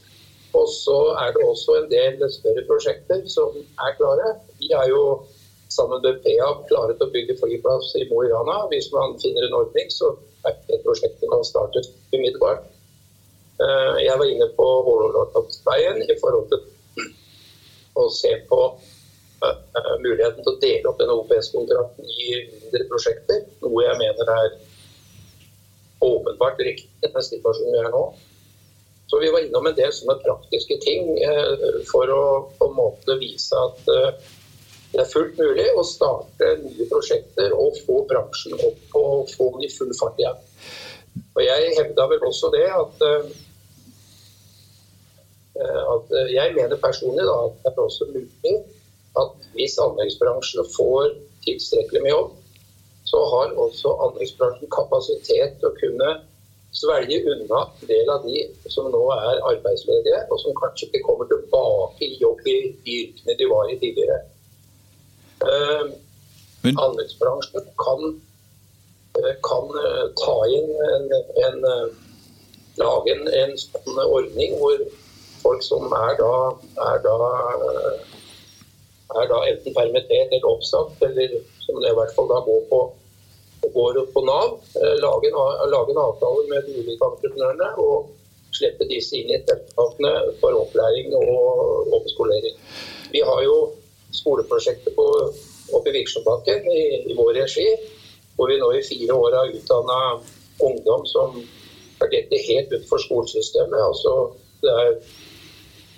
Og 0.58 0.70
så 0.74 0.98
er 1.22 1.34
det 1.36 1.44
også 1.46 1.76
en 1.80 1.90
del 1.92 2.22
større 2.34 2.64
prosjekter 2.70 3.26
som 3.32 3.58
er 3.58 3.98
klare. 4.00 4.32
Vi 4.62 4.72
er 4.74 4.90
jo 4.92 5.02
sammen 5.70 6.02
med 6.06 6.22
PA 6.24 6.50
klare 6.70 6.96
til 6.96 7.08
å 7.08 7.14
bygge 7.14 7.38
flyplass 7.42 7.94
i 8.00 8.08
Mo 8.10 8.24
i 8.26 8.32
Rana. 8.32 8.64
Hvis 8.72 8.90
man 8.96 9.18
finner 9.22 9.48
en 9.48 9.58
ordning, 9.60 9.92
så 9.94 10.14
er 10.48 10.56
det 10.70 10.82
prosjektet 10.86 11.30
kan 11.32 11.46
starte 11.46 11.84
umiddelbart. 12.16 12.66
Eh, 13.58 13.96
jeg 14.06 14.20
var 14.20 14.30
inne 14.30 14.48
på 14.58 14.68
Hålogalandsveien 14.88 16.04
i 16.06 16.16
forhold 16.22 16.48
til 16.52 17.08
å 17.98 18.06
se 18.14 18.34
på 18.50 18.62
eh, 19.44 19.94
muligheten 20.04 20.44
til 20.46 20.54
å 20.54 20.62
dele 20.62 20.92
opp 20.92 21.02
denne 21.02 21.18
OPS-kontrakten 21.24 22.06
i 22.06 22.30
mindre 22.54 22.88
prosjekter. 22.92 23.44
Noe 23.66 23.86
jeg 23.88 24.02
mener 24.04 24.34
er 24.38 24.58
åpenbart 26.06 26.62
riktig 26.62 26.90
i 27.02 27.10
den 27.10 27.26
situasjonen 27.26 27.74
vi 27.74 27.82
er 27.82 27.94
nå. 27.94 28.04
Så 29.08 29.20
vi 29.22 29.32
var 29.32 29.46
innom 29.46 29.68
en 29.70 29.78
del 29.78 29.94
sånne 29.96 30.18
praktiske 30.24 30.80
ting 30.84 31.14
eh, 31.24 31.68
for 31.88 32.12
å 32.12 32.24
på 32.60 32.68
en 32.68 32.76
måte 32.76 33.16
vise 33.22 33.56
at 33.56 33.88
det 33.88 35.04
er 35.04 35.10
fullt 35.12 35.40
mulig 35.40 35.66
å 35.76 35.84
starte 35.86 36.54
nye 36.64 36.86
prosjekter 36.90 37.54
og 37.56 37.76
få 37.86 38.02
bransjen 38.10 38.56
opp 38.56 38.96
og 38.98 39.30
få 39.30 39.50
den 39.56 39.68
i 39.68 39.72
full 39.72 39.92
fart 40.00 40.20
igjen. 40.22 40.40
Og 41.36 41.42
Jeg 41.44 41.76
hevda 41.78 42.08
vel 42.12 42.24
også 42.28 42.50
det 42.56 42.66
at, 42.72 43.04
eh, 43.06 43.28
at 45.94 46.18
Jeg 46.32 46.56
mener 46.56 46.82
personlig 46.82 47.26
da, 47.28 47.38
at 47.46 47.62
det 47.64 47.74
er 47.76 47.86
også 47.86 48.10
mulig 48.14 48.56
at 49.18 49.48
hvis 49.56 49.78
anleggsbransjen 49.82 50.68
får 50.76 51.16
tilstrekkelig 51.46 52.02
med 52.04 52.12
jobb, 52.14 52.34
så 53.08 53.22
har 53.32 53.56
også 53.66 53.94
anleggsbransjen 54.08 54.70
kapasitet 54.74 55.58
til 55.60 55.70
å 55.70 55.78
kunne 55.80 56.10
svelge 56.78 57.22
unna 57.34 57.62
en 57.66 57.90
del 57.90 58.10
av 58.14 58.26
de 58.28 58.44
som 58.74 58.90
nå 58.94 59.04
er 59.16 59.44
arbeidsledige, 59.52 60.24
og 60.32 60.42
som 60.44 60.58
kanskje 60.62 60.90
ikke 60.90 61.06
kommer 61.08 61.30
tilbake 61.32 62.06
i 62.06 62.20
jobb 62.22 62.44
i 62.46 62.58
yrkene 62.98 63.38
de 63.40 63.50
var 63.52 63.72
i 63.72 63.80
tidligere. 63.82 64.20
Uh, 65.42 65.96
Men... 66.66 66.80
Anleggsbransjen 66.82 67.68
kan, 67.80 68.02
eh, 69.22 69.36
kan, 69.46 69.70
eh, 69.84 70.06
ta 70.20 70.38
inn 70.52 70.72
en, 70.88 71.06
en 71.46 71.60
lage 72.82 73.14
en, 73.14 73.28
en, 73.42 73.54
sånn 73.62 74.00
ordning 74.04 74.56
hvor 74.60 74.82
folk 75.42 75.64
som 75.66 75.86
er 75.94 76.18
da, 76.20 76.34
er 76.90 77.02
da, 77.06 77.16
er 79.22 79.30
da 79.32 79.42
enten 79.52 79.76
permittert 79.78 80.34
eller 80.34 80.50
oppsagt, 80.50 81.02
eller 81.08 81.38
som 81.66 81.80
det 81.82 81.94
i 81.94 81.98
hvert 81.98 82.14
fall 82.18 82.30
da 82.32 82.42
går 82.46 82.66
på, 82.72 82.82
går 83.62 84.00
på 84.14 84.24
Nav, 84.26 84.60
lage 85.02 85.30
en, 85.30 85.40
lage 85.72 85.94
en 85.94 86.04
avtale 86.04 86.46
med 86.52 86.68
de 86.68 86.78
ulike 86.82 87.10
entreprenørene 87.10 87.74
og 87.84 88.14
slippe 88.56 88.88
disse 88.90 89.18
inn 89.18 89.34
i 89.34 89.42
tiltakene 89.48 90.14
for 90.42 90.56
opplæring 90.62 91.14
og 91.18 91.94
omskolering. 92.00 92.58
Vi 93.12 93.22
har 93.26 93.44
jo 93.46 93.58
skoleprosjektet 94.16 94.96
på, 94.96 95.06
oppe 95.76 95.92
i 95.92 95.96
Viksjøbakken 96.00 96.68
i, 96.72 96.84
i, 97.12 97.16
vår 97.18 97.34
regi, 97.42 97.68
hvor 98.36 98.52
vi 98.52 98.60
nå 98.62 98.72
i 98.74 98.84
fire 98.86 99.16
år 99.16 99.40
har 99.40 99.54
utdanna 99.54 100.02
ungdom 100.64 101.06
som 101.10 101.40
har 102.00 102.12
dette 102.14 102.44
helt 102.48 102.74
utenfor 102.74 103.04
skolesystemet. 103.06 103.80
Altså, 103.92 104.18
det 104.64 104.76
er 104.84 105.00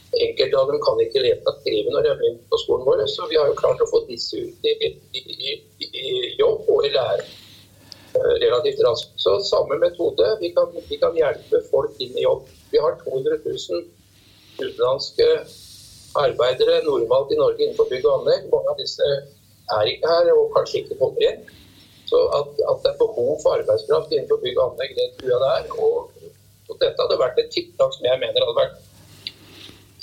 Enkelte 0.09 0.57
av 0.57 0.71
dem 0.71 0.79
kan 0.81 0.97
ikke 1.03 1.21
lese 1.21 1.45
og 1.45 1.59
skrive 1.59 1.91
når 1.93 2.07
de 2.07 2.13
inn 2.25 2.37
på 2.49 2.57
skolen 2.57 2.87
vår, 2.87 3.03
så 3.13 3.27
vi 3.29 3.37
har 3.37 3.45
jo 3.45 3.57
klart 3.59 3.83
å 3.83 3.85
få 3.91 3.99
disse 4.07 4.39
ut 4.41 4.65
i, 4.65 4.89
i, 5.13 5.51
i 5.85 6.05
jobb 6.39 6.65
og 6.65 6.87
i 6.87 6.89
lære 6.95 7.19
eh, 7.21 7.38
relativt 8.13 8.81
raskt. 8.85 9.13
Så 9.15 9.39
samme 9.45 9.77
metode. 9.77 10.37
Vi 10.41 10.51
kan, 10.55 10.73
vi 10.89 10.97
kan, 10.97 11.15
hjelpe 11.17 11.61
folk 11.71 12.01
inn 12.01 12.17
i 12.17 12.25
jobb. 12.25 12.47
Vi 12.71 12.81
har 12.81 12.97
200 13.03 13.39
000 13.45 13.83
utenlandske 14.59 15.27
arbeidere 16.19 16.81
normalt 16.83 17.31
i 17.31 17.37
Norge 17.39 17.63
innenfor 17.63 17.89
bygg 17.91 18.05
og 18.09 18.19
anlegg. 18.19 18.49
Mange 18.53 18.73
av 18.73 18.81
disse 18.81 19.09
er 19.77 19.91
ikke 19.93 20.11
her 20.11 20.31
og 20.33 20.53
kanskje 20.57 20.83
ikke 20.83 20.99
kommer 21.01 21.25
inn. 21.29 21.41
Så 22.09 22.19
at, 22.33 22.53
at 22.71 22.83
det 22.83 22.91
er 22.93 23.01
behov 23.01 23.35
for 23.43 23.59
arbeidskraft 23.59 24.13
innenfor 24.15 24.41
bygg 24.41 24.57
og 24.57 24.71
anlegg, 24.71 24.95
det 24.97 25.09
tror 25.19 25.33
jeg 25.35 25.41
det 25.43 25.51
er. 25.57 25.73
Og, 25.77 26.29
og 26.69 26.79
dette 26.81 27.03
hadde 27.03 27.21
vært 27.21 27.41
et 27.41 27.51
tiltak 27.53 27.93
som 27.95 28.09
jeg 28.09 28.21
mener 28.23 28.45
hadde 28.45 28.57
vært 28.57 28.85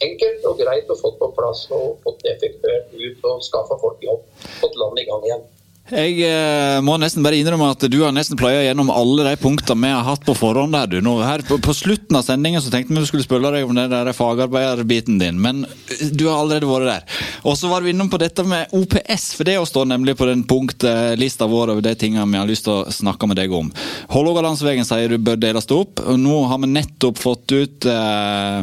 enkelt 0.04 0.44
og 0.44 0.58
greit 0.60 0.90
å 0.92 0.96
få 0.98 1.12
på 1.18 1.30
plass 1.36 1.64
og 1.72 2.02
fått 2.04 2.26
effektuert 2.28 2.92
ut 2.92 3.28
og 3.30 3.44
skaffa 3.44 3.78
folk 3.80 4.02
jobb. 4.04 4.24
Fått 4.60 4.76
landet 4.80 5.04
i 5.04 5.08
gang 5.10 5.24
igjen. 5.26 5.46
Jeg 5.86 6.16
eh, 6.26 6.80
må 6.82 6.96
nesten 6.98 7.22
bare 7.22 7.38
innrømme 7.38 7.68
at 7.70 7.84
du 7.86 8.00
har 8.00 8.14
nesten 8.14 8.38
pløya 8.38 8.64
gjennom 8.64 8.88
alle 8.90 9.22
de 9.28 9.34
punktene 9.38 9.86
vi 9.86 9.92
har 9.94 10.02
hatt 10.02 10.24
på 10.26 10.34
forhånd. 10.34 10.74
der 10.74 10.88
du. 10.90 10.96
Nå, 11.04 11.20
her 11.22 11.44
på, 11.46 11.60
på, 11.62 11.74
slutten 11.76 12.18
av 12.18 12.24
sendingen 12.26 12.62
så 12.62 12.72
tenkte 12.72 12.90
vi 12.90 13.04
vi 13.04 13.06
skulle 13.06 13.26
spørre 13.26 13.52
deg 13.54 13.68
om 13.68 13.76
den 13.76 13.92
der 13.92 14.10
fagarbeiderbiten 14.16 15.20
din, 15.20 15.38
men 15.38 15.62
eh, 15.62 16.08
du 16.10 16.26
har 16.26 16.40
allerede 16.40 16.66
vært 16.66 16.90
der. 16.90 17.20
Og 17.46 17.54
så 17.58 17.70
var 17.70 17.86
vi 17.86 17.92
innom 17.94 18.10
på 18.10 18.18
dette 18.18 18.42
med 18.42 18.74
OPS, 18.74 19.28
for 19.38 19.46
det 19.46 19.54
står 19.70 19.86
nemlig 19.92 20.16
på 20.18 20.26
den 20.26 20.42
punktlista 20.48 21.46
vår 21.46 21.76
over 21.76 21.86
de 21.86 21.94
tingene 21.94 22.26
vi 22.32 22.40
har 22.40 22.50
lyst 22.50 22.66
til 22.66 22.80
å 22.80 22.90
snakke 22.90 23.30
med 23.30 23.38
deg 23.38 23.54
om. 23.54 23.70
Hålogalandsvegen 24.10 24.88
sier 24.88 25.14
du 25.14 25.22
bør 25.22 25.38
deles 25.38 25.70
opp. 25.70 26.02
og 26.02 26.18
Nå 26.18 26.40
har 26.50 26.58
vi 26.64 26.72
nettopp 26.72 27.22
fått 27.22 27.54
ut 27.54 27.86
eh, 27.86 28.58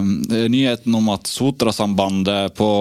nyheten 0.51 1.00
om 1.00 1.08
at 1.15 1.32
Sotrasambandet 1.32 2.51
på 2.60 2.74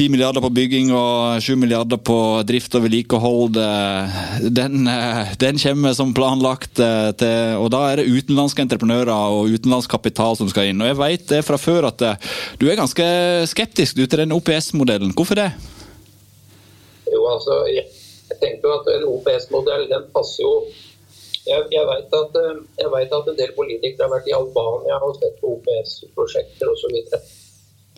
10 0.00 0.08
milliarder 0.08 0.40
på 0.40 0.48
bygging 0.56 0.94
og 0.96 1.42
7 1.44 1.58
milliarder 1.60 1.98
på 2.00 2.14
drift 2.48 2.72
og 2.78 2.86
vedlikehold. 2.86 3.58
Eh, 3.60 4.20
den, 4.48 4.86
eh, 4.88 5.32
den, 5.42 5.58
kommer 5.60 5.92
som 5.92 6.14
planlagt, 6.16 6.80
eh, 6.80 7.10
til, 7.20 7.58
og 7.60 7.68
da 7.74 7.82
er 7.90 8.00
det 8.00 8.06
utenlandske 8.08 8.64
entreprenører 8.64 9.12
og 9.12 9.52
utenlandsk 9.52 9.92
kapital 9.92 10.38
som 10.38 10.48
skal 10.48 10.70
inn. 10.70 10.80
Og 10.80 10.88
Jeg 10.88 10.96
vet 10.96 11.26
det 11.28 11.42
fra 11.44 11.58
før 11.60 11.90
at 11.90 12.00
du 12.56 12.64
er 12.70 12.80
ganske 12.80 13.04
skeptisk 13.52 13.98
du, 13.98 14.06
til 14.06 14.22
den 14.22 14.32
OPS-modellen. 14.32 15.12
Hvorfor 15.12 15.36
det? 15.36 15.50
Jo, 17.12 17.20
altså, 17.34 17.60
jeg, 17.68 17.84
tenker 18.40 18.70
jo 18.70 18.78
at 18.78 18.88
en 18.94 19.04
OPS-modell 19.04 19.84
den 19.90 20.08
passer 20.16 20.46
jo 20.46 20.54
jeg, 21.44 21.60
jeg, 21.76 21.84
vet 21.84 22.16
at, 22.16 22.40
at, 22.40 23.28
en 23.28 23.36
del 23.36 23.52
politikere 23.52 24.08
har 24.08 24.16
vært 24.16 24.32
i 24.32 24.38
Albania 24.38 24.96
og 25.04 25.20
sett 25.20 25.36
på 25.44 25.58
OPS-prosjekter 25.58 26.72
osv. 26.72 26.96
Og 26.96 27.39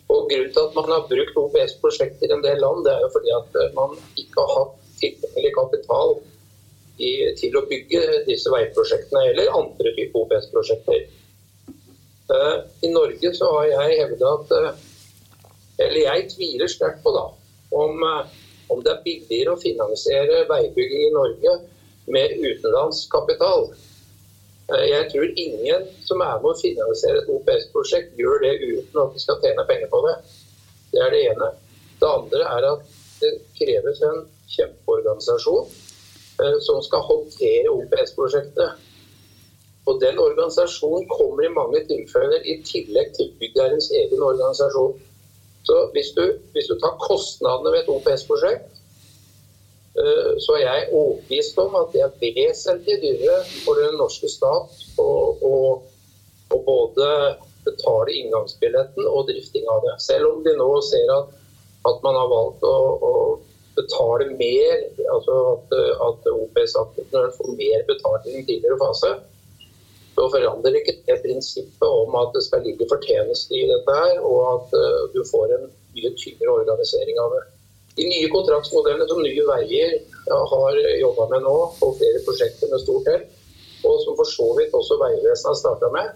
Grunnen 0.07 0.51
til 0.53 0.61
at 0.61 0.75
man 0.77 0.91
har 0.91 1.07
brukt 1.09 1.37
OPS-prosjekter 1.39 2.29
i 2.29 2.35
en 2.35 2.43
del 2.43 2.59
land, 2.61 2.83
det 2.85 2.93
er 2.93 3.01
jo 3.05 3.09
fordi 3.15 3.33
at 3.33 3.57
eh, 3.59 3.73
man 3.77 3.95
ikke 4.19 4.43
har 4.43 4.53
hatt 4.59 4.79
tilgjengelig 4.99 5.51
kapital 5.57 6.15
i, 6.97 7.11
til 7.39 7.57
å 7.57 7.65
bygge 7.69 8.01
disse 8.27 8.51
veiprosjektene 8.53 9.23
eller 9.31 9.53
andre 9.57 9.93
typer 9.97 10.23
OPS-prosjekter. 10.23 11.05
Uh, 12.33 12.63
I 12.85 12.91
Norge 12.93 13.33
så 13.35 13.49
har 13.57 13.65
jeg 13.67 13.97
hevda 13.99 14.29
at 14.37 14.51
uh, 14.55 15.47
Eller 15.83 16.05
jeg 16.05 16.29
tviler 16.31 16.69
sterkt 16.71 17.01
på 17.03 17.11
da, 17.11 17.25
om, 17.75 17.99
uh, 17.99 18.29
om, 18.71 18.79
det 18.85 18.93
er 18.93 19.01
billigere 19.03 19.55
å 19.55 19.59
finansiere 19.59 20.45
veibygging 20.47 21.09
i 21.09 21.13
Norge 21.13 21.55
med 22.13 22.37
utenlandsk 22.39 23.11
kapital. 23.11 23.67
Jeg 24.71 25.09
tror 25.11 25.25
ingen 25.35 25.87
som 26.07 26.21
er 26.23 26.37
med 26.39 26.53
å 26.53 26.59
finansiere 26.59 27.19
et 27.19 27.31
OPS-prosjekt, 27.33 28.13
gjør 28.19 28.39
det 28.45 28.53
uten 28.61 29.01
at 29.01 29.15
de 29.15 29.21
skal 29.21 29.41
tjene 29.43 29.65
penger 29.67 29.89
på 29.91 29.99
det. 30.07 30.13
Det 30.93 31.01
er 31.03 31.11
det 31.11 31.21
ene. 31.31 31.49
Det 31.99 32.09
andre 32.09 32.47
er 32.55 32.67
at 32.69 32.93
det 33.19 33.33
kreves 33.57 33.99
en 34.07 34.23
kjempeorganisasjon 34.53 35.67
eh, 35.67 36.57
som 36.63 36.79
skal 36.85 37.05
håndtere 37.09 37.73
OPS-prosjektet. 37.73 38.89
Og 39.83 39.99
Den 39.99 40.19
organisasjonen 40.19 41.09
kommer 41.11 41.43
i 41.43 41.51
mange 41.51 41.83
tilfeller 41.89 42.45
i 42.47 42.61
tillegg 42.63 43.11
til 43.17 43.33
byggherrens 43.39 43.89
egen 43.99 44.23
organisasjon. 44.23 44.95
Så 45.67 45.75
hvis 45.95 46.13
du, 46.15 46.23
hvis 46.55 46.69
du 46.71 46.77
tar 46.79 46.95
kostnadene 47.03 47.71
ved 47.73 47.83
et 47.83 47.91
OPS-prosjekt, 47.91 48.71
eh, 48.71 48.82
så 50.43 50.57
er 50.57 50.63
jeg 50.63 50.89
overbevist 50.91 51.57
om 51.61 51.75
at 51.79 51.93
det 51.93 52.03
er 52.03 52.37
vesentlig 52.37 52.99
dyrere 53.01 53.41
for 53.63 53.79
den 53.79 53.97
norske 53.99 54.29
stat 54.31 54.77
å 55.01 55.55
både 56.53 57.09
betale 57.63 58.13
inngangsbilletten 58.19 59.07
og 59.07 59.27
drifting 59.29 59.67
av 59.71 59.83
det. 59.85 59.95
Selv 60.03 60.29
om 60.33 60.43
de 60.45 60.55
nå 60.59 60.69
ser 60.85 61.11
at, 61.15 61.33
at 61.89 62.05
man 62.05 62.17
har 62.19 62.29
valgt 62.31 62.65
å, 62.67 62.77
å 63.09 63.13
betale 63.77 64.29
mer, 64.37 64.83
altså 65.13 65.37
at, 65.53 65.77
at 66.07 66.27
OPS-entreprenøren 66.33 67.37
får 67.37 67.53
mer 67.57 67.85
betalt 67.89 68.27
i 68.27 68.35
en 68.37 68.47
tidligere 68.47 68.79
fase, 68.81 69.13
så 70.13 70.27
forandrer 70.29 70.77
ikke 70.77 70.99
det 71.07 71.17
prinsippet 71.23 71.87
om 71.87 72.13
at 72.19 72.35
det 72.35 72.43
skal 72.45 72.61
ligge 72.67 72.89
fortjeneste 72.91 73.57
i 73.57 73.65
dette 73.71 73.95
her, 73.97 74.19
og 74.21 74.41
at 74.51 74.75
uh, 74.77 74.99
du 75.15 75.23
får 75.25 75.55
en 75.57 75.65
mye 75.95 76.11
tyngre 76.21 76.53
organisering 76.53 77.21
av 77.23 77.33
det. 77.33 77.43
De 77.97 78.05
nye 78.09 78.29
kontraktsmodellene 78.33 79.05
som 79.09 79.21
Nye 79.21 79.45
Veier 79.47 79.97
har 80.53 80.77
jobba 80.99 81.27
med 81.29 81.43
nå, 81.45 81.55
og 81.85 81.97
flere 81.99 82.21
prosjekter 82.25 82.71
med 82.71 82.81
stort 82.81 83.09
hell, 83.11 83.25
og 83.83 83.99
som 84.01 84.15
for 84.17 84.29
så 84.29 84.47
vidt 84.57 84.73
også 84.73 84.97
Vegvesenet 85.01 85.51
har 85.51 85.59
starta 85.59 85.89
med, 85.93 86.13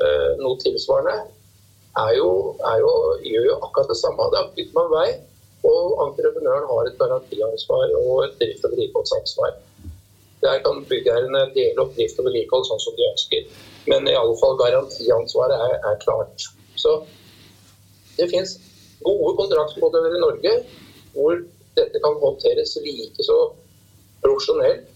uh, 0.00 0.30
noe 0.40 0.58
tilsvarende, 0.62 1.16
er 2.00 2.14
jo, 2.16 2.30
er 2.72 2.78
jo, 2.82 2.92
gjør 3.26 3.48
jo 3.50 3.58
akkurat 3.66 3.90
det 3.90 3.98
samme. 4.00 4.28
Da 4.34 4.46
bygger 4.56 4.76
man 4.78 4.92
vei, 4.94 5.08
og 5.70 5.98
entreprenøren 6.06 6.68
har 6.70 6.88
et 6.88 6.98
garantiansvar 6.98 7.94
og 7.98 8.24
et 8.24 8.38
drift- 8.40 8.64
og 8.64 8.74
vedlikeholdsansvar. 8.74 9.58
Der 10.40 10.62
kan 10.64 10.84
byggherrene 10.88 11.42
dele 11.54 11.84
opp 11.84 11.92
drift 11.98 12.18
og 12.18 12.30
vedlikehold 12.30 12.64
sånn 12.66 12.80
som 12.80 12.96
de 12.96 13.08
ønsker. 13.10 13.50
Men 13.90 14.08
i 14.08 14.16
alle 14.16 14.36
fall 14.40 14.56
garantiansvaret 14.60 15.66
er, 15.68 15.76
er 15.90 16.00
klart. 16.00 16.46
Så 16.80 16.94
det 18.16 18.30
finnes 18.32 18.56
gode 19.04 19.32
kontraktsmodeller 19.40 20.16
i 20.16 20.22
Norge 20.22 20.54
hvor 21.14 21.40
dette 21.78 22.02
kan 22.02 22.18
håndteres 22.22 22.76
likeså 22.84 23.38
profesjonelt 24.22 24.86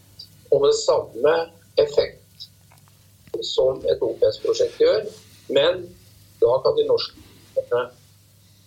og 0.53 0.65
med 0.67 0.77
samme 0.79 1.35
effekt 1.81 2.49
som 3.43 3.81
et 3.91 4.03
OPS-prosjekt 4.05 4.79
gjør. 4.79 5.07
Men 5.55 5.87
da 6.43 6.57
kan 6.65 6.77
de 6.79 6.87
norske 6.89 7.17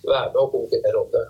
være 0.08 0.28
med 0.34 0.42
å 0.42 0.50
konkurrere 0.52 1.02
om 1.02 1.12
det. 1.14 1.26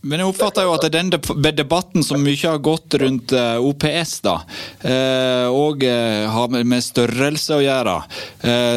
Men 0.00 0.22
jeg 0.22 0.30
oppfatter 0.30 0.64
jo 0.64 0.72
at 0.72 0.86
den 0.94 1.10
debatten 1.12 2.04
som 2.04 2.22
mye 2.24 2.38
har 2.40 2.60
gått 2.64 2.94
rundt 3.02 3.34
eh, 3.36 3.60
OPS, 3.60 4.14
da, 4.24 4.36
eh, 4.80 5.48
og 5.52 5.84
eh, 5.84 6.24
har 6.32 6.54
med 6.56 6.84
størrelse 6.84 7.58
å 7.58 7.60
gjøre 7.60 7.96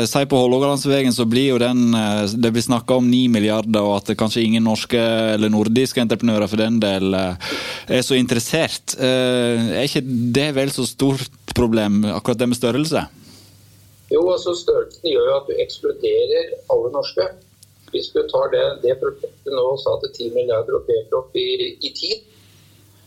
Si 0.10 0.22
på 0.28 0.40
Hålogalandsvegen 0.40 1.14
så 1.16 1.24
blir 1.30 1.54
jo 1.54 1.60
den 1.62 1.94
Det 2.36 2.50
blir 2.52 2.64
snakka 2.64 2.98
om 3.00 3.08
9 3.08 3.30
milliarder, 3.32 3.86
og 3.86 4.02
at 4.02 4.12
kanskje 4.20 4.44
ingen 4.44 4.66
norske 4.68 5.00
eller 5.00 5.52
nordiske 5.52 6.02
entreprenører 6.04 6.50
for 6.52 6.60
den 6.60 6.80
del 6.84 7.16
er 7.16 8.04
så 8.04 8.18
interessert. 8.18 8.96
Er 9.00 9.86
ikke 9.86 10.04
det 10.04 10.50
vel 10.58 10.74
så 10.76 10.86
stort 10.88 11.54
problem, 11.56 12.04
akkurat 12.12 12.42
det 12.42 12.50
med 12.52 12.60
størrelse? 12.60 13.06
Jo, 14.12 14.26
altså 14.34 14.56
størrelsen 14.58 15.08
gjør 15.14 15.30
jo 15.30 15.38
at 15.40 15.50
du 15.50 15.64
ekskluderer 15.64 16.54
alle 16.74 16.94
norske. 16.94 17.30
Hvis 17.94 18.10
du 18.14 18.22
tar 18.30 18.50
det, 18.54 18.64
det 18.84 18.98
prosjektet 19.02 19.54
nå 19.54 19.66
sa 19.82 19.96
til 20.02 20.14
10 20.30 20.38
milliarder 20.38 20.80
og 20.80 20.88
peker 20.88 21.20
opp 21.20 21.36
i, 21.38 21.50
i 21.78 21.92
tid, 21.94 22.24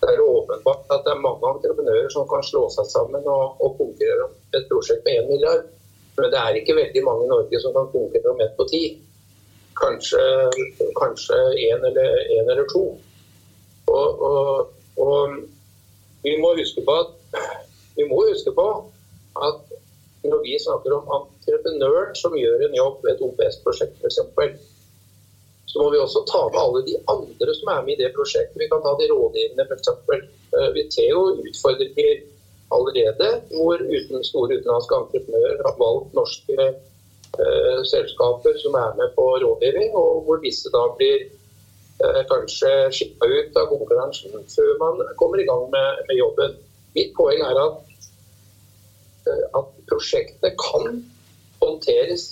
det 0.01 0.13
er 0.13 0.21
åpenbart 0.23 0.93
at 0.95 1.07
det 1.07 1.15
er 1.15 1.25
mange 1.25 1.49
entreprenører 1.55 2.11
som 2.13 2.29
kan 2.31 2.45
slå 2.45 2.67
seg 2.75 2.87
sammen 2.91 3.25
og, 3.27 3.57
og 3.65 3.75
konkurrere 3.81 4.29
om 4.29 4.37
et 4.55 4.69
prosjekt 4.71 5.03
på 5.07 5.15
1 5.15 5.31
milliard. 5.31 5.65
Men 6.17 6.31
det 6.33 6.41
er 6.41 6.59
ikke 6.59 6.77
veldig 6.77 7.03
mange 7.05 7.27
i 7.27 7.33
Norge 7.33 7.61
som 7.63 7.75
kan 7.77 7.89
konkurrere 7.93 8.33
om 8.33 8.43
ett 8.45 8.55
på 8.59 8.69
ti. 8.71 8.83
Kanskje, 9.77 10.23
kanskje 11.01 11.41
én 11.67 11.83
eller, 11.91 12.13
en 12.39 12.53
eller 12.55 12.69
to. 12.73 12.85
Og, 13.87 14.23
og, 14.29 14.71
og, 15.03 15.35
vi 16.23 16.37
må 16.43 16.55
huske 16.59 16.83
på 16.87 16.95
at, 17.03 17.13
vi 17.97 18.07
må 18.09 18.23
huske 18.29 18.53
på 18.55 18.69
at 19.49 19.77
når 20.27 20.41
vi 20.43 20.57
snakker 20.59 20.97
om 20.97 21.13
entreprenøren 21.17 22.17
som 22.19 22.35
gjør 22.35 22.65
en 22.67 22.75
jobb 22.75 23.05
ved 23.05 23.13
et 23.15 23.23
OPS-prosjekt 23.27 24.01
f.eks., 24.01 24.23
så 25.67 25.83
må 25.83 25.91
vi 25.91 25.99
også 25.99 26.23
ta 26.31 26.43
med 26.49 26.61
alle 26.63 26.83
de 26.87 26.97
andre 27.11 27.55
som 27.59 27.71
er 27.75 27.85
med 27.87 27.95
i 27.97 28.01
det 28.03 28.13
prosjektet. 28.17 28.59
Vi 28.61 28.69
kan 28.71 28.83
ta 28.85 28.95
de 29.01 29.09
rådgivende 29.11 29.67
f.eks. 29.67 29.89
ser 30.07 30.73
Viteo 30.77 31.23
utfordrer 31.43 32.23
allerede 32.77 33.29
hvor 33.55 33.79
uten 33.97 34.25
store 34.25 34.59
utenlandske 34.59 34.95
entreprenører 35.01 35.63
har 35.67 35.75
valgt 35.85 36.15
norske 36.19 36.57
eh, 36.67 37.81
selskaper 37.93 38.55
som 38.63 38.79
er 38.85 38.95
med 39.01 39.11
på 39.19 39.27
rådgivning, 39.43 39.91
og 39.95 40.23
hvor 40.27 40.39
disse 40.47 40.71
da 40.77 40.85
blir 40.99 41.27
eh, 41.27 42.23
kanskje 42.33 42.73
skippa 42.99 43.27
ut 43.27 43.61
av 43.61 43.71
konkurransen 43.75 44.39
før 44.55 44.73
man 44.83 45.05
kommer 45.21 45.43
i 45.43 45.49
gang 45.51 45.67
med, 45.75 46.07
med 46.09 46.23
jobben. 46.23 46.57
Mitt 46.97 47.13
poeng 47.19 47.43
er 47.45 47.59
at, 47.61 47.81
uh, 49.29 49.45
at 49.59 49.73
prosjektene 49.91 50.55
kan 50.63 51.03
håndteres 51.61 52.25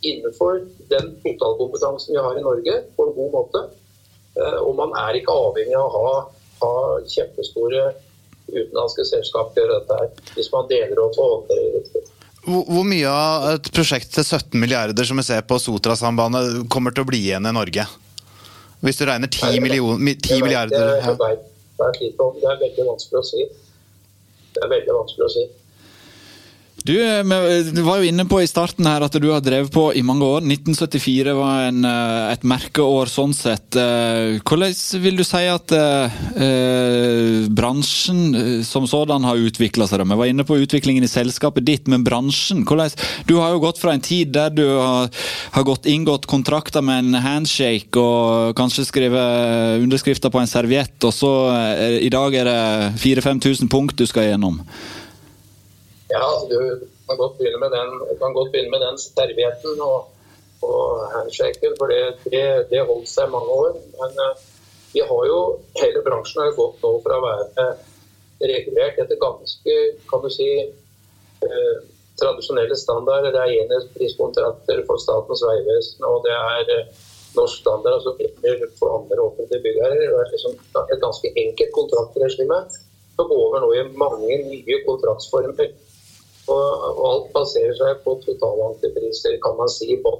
innenfor 0.00 0.60
den 0.90 1.14
totalkompetansen 1.22 2.14
vi 2.14 2.22
har 2.22 2.38
i 2.38 2.44
Norge, 2.44 2.80
på 2.96 3.06
en 3.06 3.14
god 3.16 3.32
måte. 3.32 3.62
Eh, 4.36 4.58
og 4.60 4.74
man 4.78 4.92
er 5.06 5.20
ikke 5.20 5.34
avhengig 5.34 5.76
av 5.78 5.86
å 5.86 6.02
ha, 6.02 6.18
ha 6.62 6.74
kjempestore 7.08 7.88
utenlandske 8.46 9.06
selskaper 9.08 9.62
gjøre 9.62 9.80
dette 9.80 9.96
her, 10.00 10.10
hvis 10.36 10.52
man 10.52 10.68
deler 10.70 11.00
opp 11.02 11.16
og 11.18 11.32
håndterer 11.32 11.88
det. 11.94 12.04
Hvor 12.46 12.84
mye 12.86 13.10
av 13.10 13.48
et 13.56 13.68
prosjekt 13.74 14.12
til 14.14 14.22
17 14.22 14.54
milliarder 14.62 15.06
som 15.08 15.18
vi 15.18 15.24
ser 15.26 15.42
på 15.48 15.58
Sotrasambandet, 15.58 16.68
kommer 16.70 16.94
til 16.94 17.02
å 17.02 17.08
bli 17.08 17.24
igjen 17.24 17.48
i 17.48 17.54
Norge? 17.54 17.88
Hvis 18.86 19.00
du 19.00 19.06
regner 19.08 19.30
10, 19.32 19.58
million, 19.64 19.98
10 19.98 20.44
milliarder? 20.44 21.00
Ja. 21.00 21.14
Det 21.16 21.86
er 22.46 22.60
veldig 22.60 22.84
vanskelig 22.86 23.18
å 23.18 23.26
si. 23.26 23.48
Det 24.54 24.62
er 24.62 24.70
veldig 24.70 24.94
vanskelig 24.94 25.26
å 25.26 25.32
si. 25.32 25.46
Du, 26.86 26.94
du, 27.74 27.80
var 27.82 27.98
jo 27.98 28.06
inne 28.06 28.24
på 28.30 28.38
i 28.38 28.46
starten 28.46 28.86
her 28.86 29.02
at 29.02 29.16
du 29.18 29.26
har 29.32 29.42
drevet 29.42 29.72
på 29.74 29.88
i 29.98 30.04
mange 30.06 30.22
år. 30.22 30.44
1974 30.46 31.32
var 31.34 31.64
en, 31.66 31.80
eh, 31.88 32.26
et 32.30 32.44
merkeår 32.46 33.10
sånn 33.10 33.32
sett. 33.34 33.74
Eh, 33.74 34.36
hvordan 34.46 34.74
vil 35.02 35.18
du 35.18 35.24
si 35.26 35.40
at 35.50 35.72
eh, 35.74 37.48
bransjen 37.50 38.62
som 38.66 38.86
sådan 38.86 39.26
har 39.26 39.42
utvikla 39.48 39.88
seg? 39.90 40.04
Vi 40.06 40.18
var 40.20 40.30
inne 40.30 40.46
på 40.46 40.60
utviklingen 40.62 41.02
i 41.02 41.10
selskapet 41.10 41.66
ditt, 41.66 41.90
men 41.90 42.04
bransjen 42.06 42.62
hvordan, 42.62 42.94
Du 43.26 43.34
har 43.40 43.56
jo 43.56 43.64
gått 43.64 43.80
fra 43.82 43.96
en 43.96 44.04
tid 44.04 44.30
der 44.36 44.54
du 44.54 44.62
har, 44.68 45.10
har 45.56 45.66
gått, 45.66 45.88
inngått 45.90 46.28
kontrakter 46.30 46.84
med 46.86 47.02
en 47.02 47.22
handshake 47.24 47.98
og 47.98 48.54
kanskje 48.58 48.86
skrevet 48.86 49.82
underskrifter 49.82 50.30
på 50.30 50.38
en 50.38 50.50
serviett, 50.50 50.94
og 51.02 51.14
så 51.14 51.32
i 51.98 52.12
dag 52.12 52.34
er 52.36 52.46
det 52.46 52.62
4000-5000 53.02 53.72
punkt 53.72 53.98
du 53.98 54.06
skal 54.06 54.30
gjennom. 54.30 54.62
Ja, 56.08 56.26
du 56.50 56.58
kan 57.06 57.18
godt 57.18 57.38
begynne 57.38 57.58
med 57.58 57.72
den, 57.74 57.90
begynne 58.18 58.70
med 58.70 58.80
den 58.80 58.98
servietten 58.98 59.80
og, 59.82 60.12
og 60.62 60.84
handshaken, 61.14 61.74
for 61.78 61.90
det, 61.90 62.02
det, 62.30 62.44
det, 62.70 62.84
holdt 62.86 63.10
seg 63.10 63.32
mange 63.32 63.58
år. 63.64 63.74
Men 63.98 64.20
uh, 64.22 64.44
vi 64.92 65.02
har 65.08 65.26
jo, 65.30 65.40
hele 65.80 66.04
bransjen 66.06 66.44
har 66.44 66.54
gått 66.58 66.78
nå 66.84 66.92
fra 67.04 67.18
å 67.18 67.26
være 67.26 67.66
regulert 68.46 69.00
etter 69.02 69.18
ganske 69.18 69.76
kan 70.10 70.22
du 70.22 70.30
si, 70.30 70.48
uh, 71.42 71.76
tradisjonelle 72.20 72.78
standarder. 72.78 73.34
Det 73.34 73.42
er 73.42 73.58
enhetpriskontrakter 73.64 74.84
for 74.86 75.02
Statens 75.02 75.42
vegvesen, 75.44 76.06
og 76.06 76.22
det 76.28 76.36
er 76.38 76.72
uh, 76.84 77.04
norsk 77.36 77.60
standard 77.60 77.98
altså 77.98 78.14
for 78.78 78.94
andre 78.94 79.18
offentlige 79.26 79.62
byggherrer. 79.64 79.98
Det 80.00 80.20
er 80.22 80.30
liksom 80.32 80.54
et 80.86 81.02
ganske 81.02 81.32
enkelt 81.44 81.72
kontraktregime. 81.78 82.60
Så 83.16 83.24
går 83.30 83.44
vi 83.52 83.60
nå 83.64 83.68
i 83.74 83.84
mange 84.04 84.38
nye 84.52 84.78
kontraktsformer. 84.86 85.74
Og, 86.46 86.66
og 86.92 87.04
alt 87.10 87.32
baserer 87.34 87.74
seg 87.78 88.02
på 88.04 88.14
totalantipriser, 88.22 89.38
kan 89.42 89.56
man 89.58 89.70
si. 89.72 89.96
På. 90.04 90.18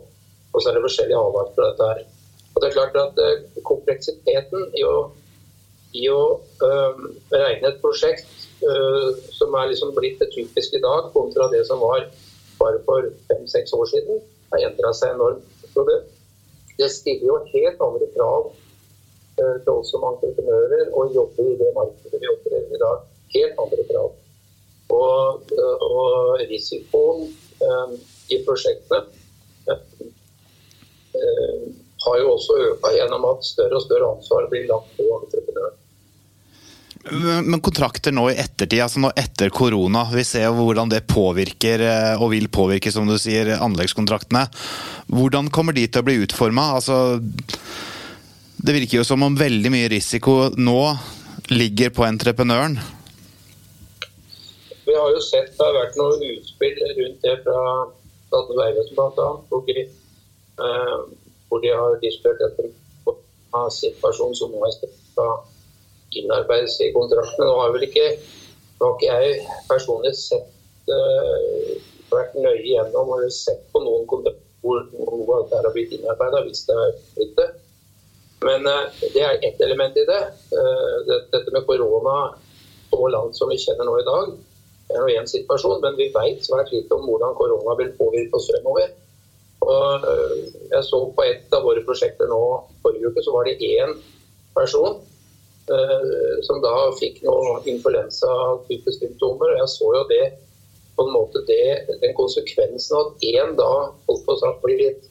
Og 0.53 0.63
så 0.63 0.71
er 0.71 0.79
det 0.79 0.87
forskjellige 0.87 1.21
avvalg 1.21 1.53
på 1.55 1.63
dette 1.63 1.91
her. 1.91 2.03
Og 2.55 2.63
det 2.63 2.69
er 2.69 2.77
klart 2.79 2.99
at 2.99 3.21
uh, 3.21 3.63
Kompleksiteten 3.69 4.71
i 4.79 4.85
å 4.89 4.97
i 5.97 6.09
å 6.13 6.23
uh, 6.37 7.05
regne 7.33 7.71
et 7.71 7.79
prosjekt 7.81 8.27
uh, 8.67 9.15
som 9.33 9.55
er 9.57 9.71
liksom 9.71 9.95
blitt 9.97 10.19
det 10.21 10.29
typiske 10.35 10.77
i 10.77 10.83
dag, 10.83 11.11
kontra 11.15 11.47
det 11.53 11.63
som 11.69 11.81
var 11.81 12.05
bare 12.61 12.83
for 12.89 13.07
fem-seks 13.31 13.73
år 13.77 13.89
siden, 13.93 14.21
har 14.53 14.67
endra 14.69 14.93
seg 14.97 15.15
enormt. 15.15 15.47
Så 15.73 15.85
det, 15.89 15.97
det, 16.77 16.91
stiller 16.93 17.31
jo 17.31 17.39
helt 17.53 17.83
andre 17.89 18.09
krav 18.15 18.51
til 19.37 19.73
oss 19.73 19.91
som 19.93 20.05
entreprenører 20.09 20.93
å 20.97 21.07
jobbe 21.13 21.45
i 21.45 21.57
det 21.61 21.73
markedet 21.77 22.21
vi 22.23 22.31
opererer 22.33 22.73
i 22.73 22.81
dag. 22.81 23.03
Helt 23.37 23.59
andre 23.65 23.89
krav. 23.91 24.15
Og, 24.95 25.51
og 25.83 26.43
risikoen 26.47 27.27
i 28.31 28.39
prosjektene 28.47 29.01
har 32.07 32.21
jo 32.21 32.37
også 32.37 32.61
økt 32.69 32.87
gjennom 32.95 33.27
at 33.33 33.47
større 33.47 33.81
og 33.81 33.85
større 33.85 34.13
ansvar 34.15 34.47
blir 34.53 34.69
lagt 34.71 34.95
på 34.99 35.09
entreprenøren. 35.19 35.83
Men 37.47 37.63
kontrakter 37.63 38.15
nå 38.15 38.25
i 38.33 38.39
ettertid, 38.43 38.81
altså 38.83 39.03
nå 39.03 39.13
etter 39.15 39.53
korona, 39.55 40.09
vi 40.11 40.25
ser 40.27 40.49
jo 40.49 40.57
hvordan 40.59 40.91
det 40.91 41.05
påvirker 41.07 41.85
eh, 41.87 42.15
og 42.19 42.33
vil 42.33 42.49
påvirke 42.51 42.91
som 42.91 43.07
du 43.07 43.15
sier, 43.23 43.53
anleggskontraktene. 43.63 44.43
Hvordan 45.15 45.53
kommer 45.55 45.77
de 45.77 45.87
til 45.87 46.03
å 46.03 46.07
bli 46.09 46.19
utforma? 46.25 46.73
Altså, 46.81 47.21
det 48.59 48.75
virker 48.75 48.99
jo 48.99 49.07
som 49.07 49.23
om 49.23 49.39
veldig 49.39 49.71
mye 49.71 49.93
risiko 49.93 50.49
nå 50.59 50.81
ligger 51.55 51.95
på 51.95 52.09
entreprenøren. 52.09 52.81
Vi 54.97 55.01
har 55.01 55.11
jo 55.13 55.21
sett 55.21 55.51
det 55.59 55.61
har 55.61 55.75
vært 55.77 55.97
noe 56.01 56.15
utspill 56.25 56.79
rundt 56.97 57.19
det 57.21 57.33
fra 57.45 57.63
Statens 58.31 58.57
vegvesen 58.57 58.97
bl.a 58.97 59.27
hvor 61.49 61.61
de 61.61 61.73
har 61.73 61.99
diskutert 62.01 62.41
dette 62.41 62.71
av 63.53 63.69
situasjon 63.77 64.33
som 64.39 64.55
nå 64.57 64.71
skal 64.73 65.35
innarbeides 66.17 66.79
i 66.81 66.89
kontraktene. 66.95 67.45
Nå 67.45 67.59
har 67.61 67.75
vel 67.77 67.85
ikke, 67.91 68.07
nå 68.81 68.91
jeg 69.05 69.37
personlig 69.69 70.15
sett 70.17 70.89
uh, 70.89 71.77
vært 72.15 72.41
nøye 72.41 72.65
gjennom 72.65 73.13
og 73.19 73.29
sett 73.37 73.69
på 73.77 73.85
noen 73.85 74.09
kontrakter 74.09 74.41
hvor 74.65 74.81
noe 74.97 75.29
av 75.29 75.45
dette 75.45 75.61
har 75.61 75.77
blitt 75.77 75.93
innarbeida, 75.99 76.41
hvis 76.49 76.65
det 76.73 76.81
er 76.87 76.99
blitt 77.21 77.37
det. 77.43 77.49
Men 78.49 78.65
uh, 78.65 78.89
det 79.13 79.29
er 79.29 79.45
ett 79.45 79.61
element 79.69 80.01
i 80.01 80.09
det. 80.09 80.25
Dette 81.13 81.53
med 81.53 81.69
korona 81.69 82.19
så 82.89 83.09
langt 83.13 83.37
som 83.37 83.53
vi 83.53 83.61
kjenner 83.61 83.85
nå 83.85 84.01
i 84.01 84.09
dag, 84.09 84.37
er 84.91 85.03
nå 85.03 85.09
én 85.15 85.29
situasjon. 85.31 85.81
Men 85.83 85.99
vi 85.99 86.11
vet 86.15 86.45
svært 86.47 86.73
lite 86.75 86.95
om 86.97 87.07
hvordan 87.09 87.37
korona 87.39 87.77
vil 87.81 87.93
påvirke 87.99 88.39
oss 88.39 88.49
fremover. 88.53 88.95
Og 89.67 90.07
eh, 90.13 90.39
jeg 90.71 90.87
så 90.87 91.03
på 91.17 91.27
et 91.27 91.57
av 91.57 91.65
våre 91.67 91.83
prosjekter 91.87 92.31
nå 92.31 92.41
forrige 92.85 93.11
uke, 93.11 93.25
så 93.25 93.35
var 93.35 93.49
det 93.49 93.57
én 93.65 93.97
person 94.57 94.99
eh, 95.73 96.35
som 96.47 96.63
da 96.65 96.75
fikk 97.01 97.23
noe 97.27 97.61
influensa-typesymptomer. 97.73 99.55
Og 99.55 99.63
jeg 99.63 99.73
så 99.75 99.93
jo 99.99 100.05
det 100.13 100.25
på 100.97 101.05
en 101.05 101.13
måte 101.13 101.43
det, 101.49 101.99
den 102.01 102.15
konsekvensen 102.17 102.97
at 102.97 103.27
én 103.29 103.53
da 103.59 103.73
holdt 104.09 104.25
på 104.25 104.33
å 104.33 104.41
sagt 104.41 104.63
blir 104.65 104.81
litt 104.81 105.11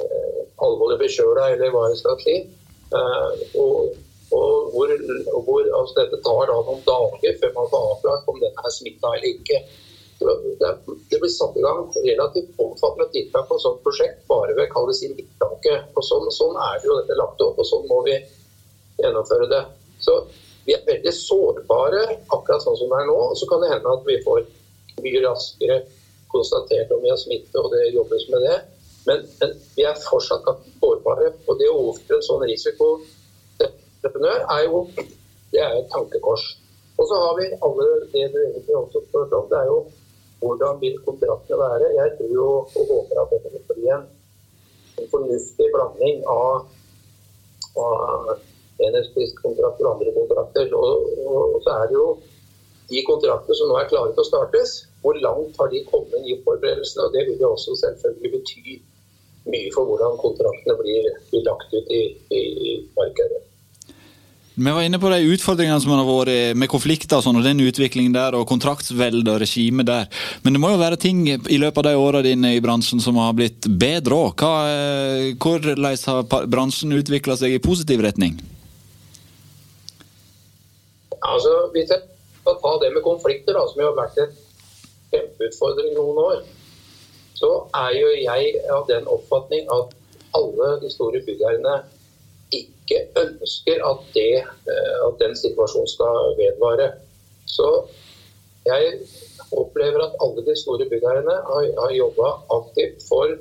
eh, 0.00 0.40
alvorlig 0.64 1.00
bekjøla, 1.02 1.50
eller 1.52 1.74
hva 1.74 1.88
jeg 1.90 2.00
skal 2.00 2.22
si. 2.22 2.38
Eh, 2.92 3.44
og, 3.60 3.92
og 4.32 4.74
hvor, 4.74 4.92
hvor 5.46 5.70
altså 5.78 5.96
dette 6.00 6.20
tar 6.24 6.44
da 6.50 6.58
noen 6.66 6.84
dager 6.86 7.38
før 7.40 7.56
man 7.56 7.70
får 7.72 7.88
avklart 7.92 8.28
om 8.32 8.38
den 8.42 8.60
er 8.64 8.74
smitta 8.74 9.14
eller 9.16 9.30
ikke. 9.32 9.62
Det 10.22 11.18
blir 11.18 11.32
satt 11.34 11.56
i 11.58 11.64
gang 11.64 11.88
relativt 11.96 12.60
omfattende 12.62 13.08
tiltak 13.14 13.48
på 13.48 13.58
et 13.58 13.64
sånt 13.64 13.80
prosjekt 13.82 14.20
bare 14.30 14.54
ved 14.58 14.76
å 14.78 14.84
inn 14.92 15.16
tiltaket. 15.18 15.90
Og 15.96 16.06
sånn, 16.06 16.28
sånn, 16.34 16.58
er 16.68 16.78
det 16.78 16.88
jo 16.88 16.98
dette 17.00 17.18
lagt 17.18 17.42
opp, 17.42 17.58
og 17.58 17.68
sånn 17.68 17.88
må 17.90 18.02
vi 18.06 18.14
gjennomføre 19.00 19.48
det. 19.50 19.62
Så 20.02 20.18
vi 20.66 20.76
er 20.76 20.84
veldig 20.86 21.14
sårbare 21.16 22.04
akkurat 22.28 22.62
sånn 22.62 22.78
som 22.78 22.92
det 22.92 23.00
er 23.02 23.10
nå. 23.10 23.18
Og 23.32 23.38
så 23.38 23.48
kan 23.50 23.64
det 23.64 23.72
hende 23.72 23.96
at 23.96 24.06
vi 24.06 24.20
får 24.26 24.44
mye 25.02 25.24
raskere 25.26 25.80
konstatert 26.32 26.94
om 26.94 27.02
vi 27.02 27.10
har 27.10 27.18
smitte, 27.20 27.58
og 27.58 27.74
det 27.74 27.90
jobbes 27.90 28.28
med 28.32 28.46
det. 28.46 28.60
Men, 29.08 29.26
men 29.40 29.56
vi 29.74 29.88
er 29.88 29.98
fortsatt 30.06 30.46
sårbare. 30.78 31.32
Og 31.48 31.58
det 31.58 31.70
å 31.70 31.80
overføre 31.88 32.20
en 32.20 32.28
sånn 32.28 32.46
risiko 32.46 32.94
entreprenør 34.02 34.38
er 34.56 34.62
jo 34.66 34.86
det 35.52 35.60
er 35.60 35.72
et 35.78 35.90
tankekors. 35.92 36.44
Og 36.98 37.04
så 37.08 37.14
har 37.24 37.34
vi 37.38 37.44
alle 37.66 37.88
det 38.12 38.26
du 38.32 38.38
egentlig 38.42 38.76
også 38.76 39.00
spurte 39.08 39.36
om. 39.36 39.48
Det 39.50 39.58
er 39.58 39.66
jo 39.72 39.78
hvordan 40.42 40.80
vil 40.82 40.98
kontraktene 41.06 41.58
være? 41.58 41.86
Jeg 42.00 42.08
tror 42.16 42.30
jo 42.38 42.46
og 42.78 42.84
håper 42.90 43.20
at 43.22 43.32
dette 43.32 43.52
vil 43.52 43.64
bli 43.68 43.90
en, 43.96 44.08
fornuftig 45.12 45.66
blanding 45.74 46.24
av, 46.30 46.66
av 47.84 48.32
enhetspriskontrakt 48.86 49.82
og 49.82 49.90
andre 49.92 50.14
kontrakter. 50.18 50.74
Og, 50.78 51.06
og, 51.26 51.54
og, 51.54 51.60
så 51.64 51.76
er 51.78 51.86
det 51.90 51.96
jo 51.98 52.08
de 52.90 53.04
kontraktene 53.10 53.58
som 53.58 53.70
nå 53.70 53.78
er 53.78 53.90
klare 53.92 54.12
til 54.12 54.24
å 54.24 54.30
startes, 54.30 54.74
hvor 55.02 55.18
langt 55.26 55.58
har 55.60 55.70
de 55.72 55.84
kommet 55.92 56.26
i 56.26 56.38
forberedelsene? 56.44 57.06
og 57.06 57.14
Det 57.14 57.26
vil 57.28 57.44
jo 57.44 57.54
også 57.54 57.78
selvfølgelig 57.84 58.34
bety 58.34 58.76
mye 59.52 59.70
for 59.74 59.88
hvordan 59.88 60.20
kontraktene 60.22 60.78
blir, 60.82 61.08
blir 61.30 61.48
lagt 61.48 61.72
ut 61.78 61.96
i, 62.00 62.02
i 62.34 62.42
markedet. 62.98 63.42
Vi 64.54 64.70
var 64.70 64.82
inne 64.82 64.98
på 65.00 65.08
de 65.08 65.18
utfordringene 65.32 65.80
som 65.80 65.94
har 65.94 66.04
vært 66.04 66.58
med 66.60 66.68
konflikter 66.68 67.16
og 67.16 67.24
sånn, 67.24 67.38
og 67.40 67.46
den 67.46 67.62
utviklingen 67.64 68.12
der, 68.12 68.34
og 68.36 68.44
kontraktsvelde 68.50 69.24
og 69.32 69.40
regime 69.40 69.84
der. 69.88 70.10
Men 70.44 70.52
det 70.52 70.60
må 70.60 70.74
jo 70.74 70.80
være 70.82 70.98
ting 71.00 71.22
i 71.24 71.56
løpet 71.56 71.80
av 71.80 71.86
de 71.88 72.02
årene 72.02 72.26
dine 72.26 72.50
i 72.58 72.60
bransjen 72.60 73.00
som 73.00 73.16
har 73.16 73.32
blitt 73.38 73.64
bedre 73.64 74.18
òg. 74.26 74.44
Eh, 74.44 75.30
hvordan 75.40 75.86
har 75.88 76.48
bransjen 76.52 76.92
utvikla 76.98 77.38
seg 77.40 77.56
i 77.56 77.62
positiv 77.64 78.04
retning? 78.04 78.36
Altså, 81.22 81.70
Hvis 81.72 81.88
jeg 81.88 82.04
skal 82.42 82.60
ta 82.60 82.74
det 82.82 82.92
med 82.92 83.06
konflikter, 83.08 83.56
da, 83.56 83.64
som 83.70 83.80
har 83.80 83.96
vært 83.96 84.20
en 84.20 84.36
kjempeutfordring 85.14 85.96
noen 85.96 86.20
år, 86.26 86.44
så 87.40 87.54
er 87.86 87.96
jo 87.96 88.12
jeg 88.20 88.54
av 88.68 88.84
den 88.90 89.08
oppfatning 89.08 89.64
at 89.72 89.96
alle 90.36 90.76
de 90.84 90.92
store 90.92 91.24
byggherrene 91.24 91.80
ikke 92.92 93.24
ønsker 93.24 93.84
at, 93.88 94.06
det, 94.14 94.42
eh, 94.44 94.96
at 95.06 95.20
den 95.22 95.36
situasjonen 95.38 95.90
skal 95.90 96.34
vedvare. 96.38 96.92
Så 97.50 97.68
jeg 98.66 98.98
opplever 99.52 100.04
at 100.04 100.18
alle 100.24 100.44
de 100.46 100.56
store 100.56 100.86
byggherrene 100.90 101.38
har, 101.48 101.68
har 101.82 101.96
jobba 101.96 102.34
aktivt 102.58 103.02
for 103.08 103.32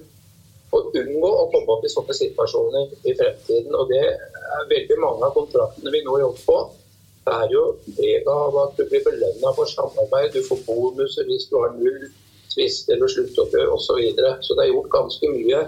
å 0.72 0.82
unngå 0.96 1.30
å 1.30 1.48
komme 1.52 1.76
opp 1.76 1.86
i 1.86 1.92
sånne 1.92 2.16
situasjoner 2.16 2.94
i 3.04 3.16
fremtiden. 3.20 3.76
Og 3.76 3.92
det 3.92 4.04
er 4.08 4.70
veldig 4.72 5.00
mange 5.04 5.28
av 5.28 5.36
kontraktene 5.36 5.94
vi 5.94 6.04
nå 6.08 6.18
jobber 6.24 6.46
på. 6.48 6.60
Det 7.22 7.38
er 7.38 7.54
jo 7.54 7.64
preg 7.98 8.28
av 8.34 8.58
at 8.64 8.78
du 8.80 8.86
blir 8.90 9.04
belønna 9.06 9.54
for 9.54 9.70
samarbeid, 9.70 10.34
du 10.34 10.42
får 10.48 10.64
bonuser 10.66 11.28
hvis 11.30 11.46
du 11.52 11.60
har 11.60 11.76
null 11.78 12.08
tvist 12.52 12.90
eller 12.92 13.12
sluttoppgjør 13.12 13.76
osv. 13.76 13.86
Så, 13.86 13.98
videre. 14.00 14.36
så 14.42 14.58
det 14.58 14.66
er 14.66 14.74
gjort 14.74 14.94
ganske 14.96 15.30
mye 15.36 15.62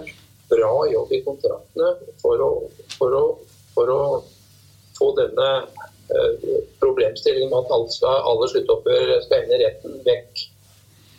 bra 0.50 0.72
jobb 0.90 1.12
i 1.14 1.22
kontraktene 1.24 1.92
for 2.20 2.42
å, 2.42 2.50
for 2.98 3.16
å 3.16 3.22
for 3.74 3.90
å 3.92 4.00
få 4.98 5.10
denne 5.18 5.48
eh, 6.14 6.48
problemstillingen 6.82 7.50
med 7.52 7.64
at 7.64 7.72
alle, 7.76 7.90
skal, 7.92 8.20
alle 8.30 8.50
sluttoppgjør 8.52 9.14
skal 9.24 9.42
ende 9.42 9.58
i 9.58 9.62
retten, 9.64 9.96
vekk. 10.06 10.44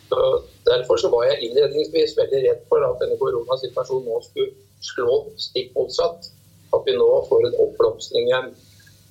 Så 0.06 0.22
derfor 0.68 1.00
så 1.02 1.10
var 1.10 1.26
jeg 1.26 1.48
innledningsvis 1.48 2.14
veldig 2.18 2.42
redd 2.46 2.64
for 2.70 2.84
at 2.86 3.00
denne 3.02 3.18
koronasituasjonen 3.20 4.08
nå 4.08 4.20
skulle 4.28 4.52
slå 4.86 5.20
stikk 5.40 5.72
motsatt. 5.76 6.30
At 6.74 6.86
vi 6.86 6.96
nå 6.96 7.06
får 7.28 7.48
en 7.48 7.60
oppblomstring 7.66 8.30
igjen. 8.30 8.50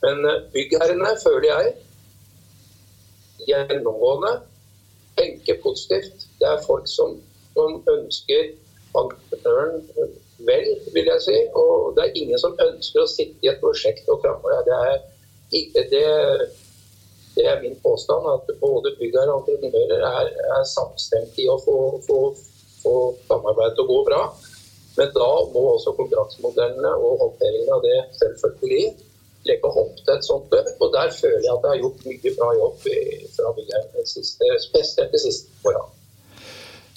Men 0.06 0.28
eh, 0.30 0.44
byggherrene, 0.56 1.16
føler 1.24 1.50
jeg, 1.52 1.74
gjennomgående 3.46 4.38
tenker 5.16 5.62
positivt. 5.64 6.28
Det 6.40 6.48
er 6.50 6.64
folk 6.66 6.88
som, 6.90 7.18
som 7.54 7.82
ønsker 7.92 8.54
entreprenøren 8.96 9.84
vel, 10.38 10.70
vil 10.94 11.12
jeg 11.12 11.24
si. 11.24 11.38
Og 11.56 11.96
det 11.96 12.06
er 12.06 12.22
ingen 12.22 12.42
som 12.42 12.58
ønsker 12.68 13.04
å 13.04 13.10
sitte 13.12 13.46
i 13.46 13.52
et 13.52 13.62
prosjekt 13.64 14.10
og 14.12 14.22
krangle. 14.24 14.62
Det 14.68 14.80
det, 15.52 16.06
det 17.36 17.46
er 17.46 17.62
min 17.62 17.78
påstand 17.84 18.28
at 18.34 18.50
både 18.60 18.96
byggherre 19.00 19.36
og 19.36 19.50
entreprenører 19.50 20.04
er, 20.10 20.32
er 20.58 20.68
samstemt 20.68 21.38
i 21.40 21.48
å 21.52 21.58
få, 21.62 21.78
få, 22.08 22.20
få 22.82 22.96
samarbeidet 23.30 23.76
til 23.78 23.86
å 23.86 23.92
gå 23.94 24.00
bra. 24.10 24.22
Men 24.96 25.12
da 25.16 25.32
må 25.52 25.66
også 25.74 25.96
kontraktsmodellene 25.98 26.94
og 27.04 27.20
håndteringen 27.24 27.74
av 27.76 27.84
det 27.84 27.98
selvfølgelig 28.22 28.86
legge 29.46 29.72
opp 29.84 29.98
til 30.00 30.14
et 30.16 30.28
sånt 30.28 30.56
løp. 30.56 30.72
Og 30.80 30.94
der 30.96 31.12
føler 31.20 31.44
jeg 31.44 31.54
at 31.54 31.66
det 31.66 31.74
har 31.74 31.84
gjort 31.84 32.08
mye 32.08 32.34
bra 32.40 32.50
jobb 32.62 32.88
fra 33.36 33.54
byggherren, 33.60 34.08
spesielt 34.08 35.14
de 35.14 35.22
siste 35.28 35.68
årene. 35.68 36.05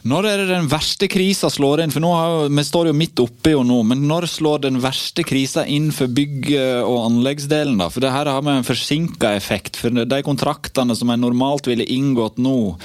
Når 0.07 0.27
er 0.31 0.39
det 0.39 0.53
den 0.53 0.69
verste 0.71 1.09
krisa 1.11 1.49
slår 1.51 1.81
inn? 1.83 1.91
For 1.91 2.03
nå 2.03 2.13
har, 2.15 2.49
Vi 2.55 2.65
står 2.65 2.91
jo 2.91 2.95
midt 2.95 3.19
oppi 3.19 3.51
jo 3.51 3.65
nå, 3.67 3.81
men 3.83 4.07
når 4.07 4.29
slår 4.31 4.63
den 4.69 4.79
verste 4.79 5.25
krisa 5.27 5.65
inn 5.67 5.91
for 5.91 6.07
bygg- 6.07 6.55
og 6.87 6.99
anleggsdelen? 7.09 7.79
da? 7.83 7.89
For 7.91 8.01
det 8.01 8.13
her 8.15 8.31
har 8.31 8.43
vi 8.43 8.55
en 8.55 8.69
forsinka 8.69 9.35
effekt. 9.35 9.77
For 9.77 9.91
de 9.91 10.23
kontraktene 10.23 10.95
som 10.95 11.11
en 11.11 11.21
normalt 11.21 11.67
ville 11.67 11.85
inngått 11.85 12.39
nå, 12.39 12.79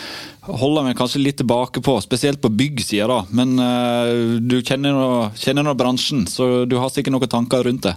holder 0.50 0.90
vi 0.90 0.98
kanskje 0.98 1.22
litt 1.22 1.38
tilbake 1.38 1.86
på, 1.86 2.02
spesielt 2.02 2.42
på 2.42 2.50
byggsida. 2.50 3.08
da. 3.08 3.22
Men 3.30 3.60
uh, 3.62 4.42
du 4.42 4.62
kjenner 4.66 4.98
nå, 4.98 5.10
kjenner 5.38 5.74
bransjen, 5.78 6.26
så 6.28 6.66
du 6.66 6.80
har 6.82 6.90
sikkert 6.90 7.14
noen 7.14 7.30
tanker 7.30 7.64
rundt 7.64 7.86
det? 7.86 7.96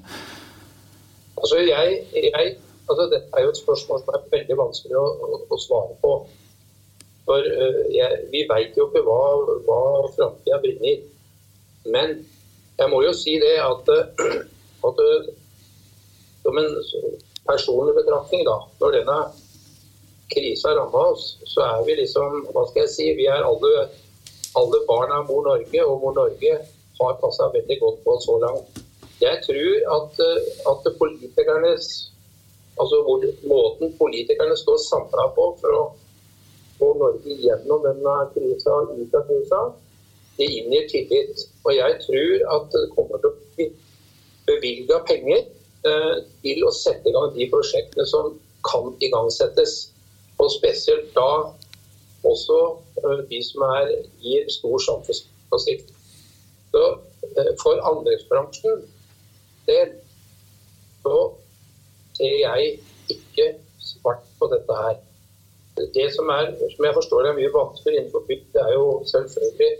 Altså, 1.40 1.64
jeg, 1.64 2.02
jeg, 2.12 2.56
altså 2.84 3.08
Dette 3.12 3.32
er 3.32 3.48
jo 3.48 3.52
et 3.52 3.64
spørsmål 3.64 4.04
som 4.04 4.12
er 4.12 4.28
veldig 4.32 4.56
vanskelig 4.60 4.96
å, 5.00 5.06
å, 5.08 5.46
å 5.48 5.64
svare 5.64 5.96
på. 6.04 6.18
For 7.26 7.42
uh, 7.42 7.82
jeg, 7.94 8.22
Vi 8.32 8.44
vet 8.50 8.78
jo 8.78 8.88
ikke 8.88 9.04
hva, 9.06 9.20
hva 9.66 9.80
framtida 10.14 10.60
bringer. 10.62 11.02
Men 11.86 12.20
jeg 12.78 12.92
må 12.92 13.02
jo 13.04 13.12
si 13.16 13.36
det 13.42 13.56
at, 13.62 13.90
at 14.86 15.02
som 16.42 16.58
en 16.60 16.72
personlig 17.46 17.94
betraktning, 17.96 18.42
da, 18.46 18.56
når 18.80 18.96
denne 18.98 19.18
krisa 20.32 20.74
ramma 20.76 21.04
oss, 21.12 21.36
så 21.46 21.62
er 21.64 21.84
vi 21.86 21.96
liksom 22.00 22.42
Hva 22.50 22.66
skal 22.70 22.84
jeg 22.84 22.92
si? 22.94 23.06
Vi 23.18 23.28
er 23.30 23.46
alle, 23.46 23.86
alle 24.58 24.82
barn 24.88 25.14
av 25.14 25.30
Mor 25.30 25.46
Norge, 25.46 25.84
og 25.84 26.02
Mor 26.02 26.16
Norge 26.18 26.58
har 27.00 27.20
passa 27.22 27.48
veldig 27.54 27.78
godt 27.80 28.02
på 28.04 28.16
oss 28.16 28.26
så 28.26 28.36
langt. 28.42 28.82
Jeg 29.20 29.40
tror 29.46 29.96
at, 29.96 30.20
at 30.72 30.92
politikernes 30.98 32.12
Altså 32.76 32.98
måten 33.48 33.94
politikerne 33.96 34.52
står 34.60 34.76
samla 34.84 35.22
på 35.32 35.44
for 35.62 35.76
å 35.78 35.84
få 36.78 36.92
Norge 37.00 37.36
gjennom 37.42 37.84
denne 37.84 38.14
krisa 38.34 38.78
og 38.82 38.94
ut 39.00 39.14
av 39.16 39.26
krisa, 39.28 39.60
det 40.36 40.48
inngir 40.60 40.88
tillit. 40.92 41.44
Og 41.64 41.74
jeg 41.76 41.98
tror 42.04 42.46
at 42.56 42.72
det 42.74 42.86
kommer 42.94 43.20
til 43.22 43.32
å 43.32 43.36
bli 43.56 43.68
bevilga 44.46 45.00
penger 45.08 45.44
eh, 45.88 46.16
til 46.44 46.64
å 46.66 46.72
sette 46.74 47.08
i 47.08 47.14
gang 47.14 47.32
de 47.34 47.48
prosjektene 47.52 48.06
som 48.08 48.34
kan 48.66 48.92
igangsettes. 49.04 49.78
Og 50.42 50.50
spesielt 50.52 51.14
da 51.16 51.30
også 52.28 52.58
eh, 53.02 53.22
de 53.30 53.40
som 53.46 53.64
er, 53.70 53.92
gir 54.22 54.48
stor 54.52 54.78
samfunnsprofitt. 54.88 55.90
Så 56.74 56.84
eh, 57.32 57.52
for 57.62 57.80
anleggsbransjen 57.92 58.84
del 59.66 59.96
så 61.06 61.18
ser 62.18 62.36
jeg 62.42 62.78
ikke 63.12 63.52
svart 63.82 64.24
på 64.38 64.48
dette 64.52 64.78
her. 64.82 64.96
Det 65.76 66.06
som 66.14 66.28
er, 66.32 66.52
som 66.74 66.84
jeg 66.88 66.96
forstår 66.96 67.28
er 67.28 67.36
mye 67.36 67.52
vanskeligere 67.52 68.02
innenfor 68.02 68.24
bygg, 68.28 68.44
det 68.54 68.62
er 68.62 68.72
jo 68.72 68.86
selvfølgelig 69.12 69.72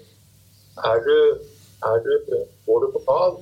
er 0.91 0.99
du, 1.07 1.19
er 1.91 2.03
du, 2.05 2.13
Går 2.67 2.83
du 2.85 2.89
på 2.93 3.01
Nav, 3.07 3.39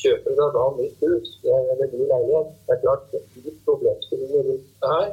kjøper 0.00 0.34
du 0.34 0.40
deg 0.40 0.56
da 0.56 0.64
nytt 0.78 1.04
hus 1.06 1.30
eller 1.44 1.92
ny 1.92 2.08
leilighet. 2.10 2.50
Det 2.66 2.74
er 2.74 2.82
klart 2.82 3.06
de 3.12 3.54
problemstillinger 3.68 4.48
rundt 4.48 4.66
det 4.82 4.90
her 4.94 5.08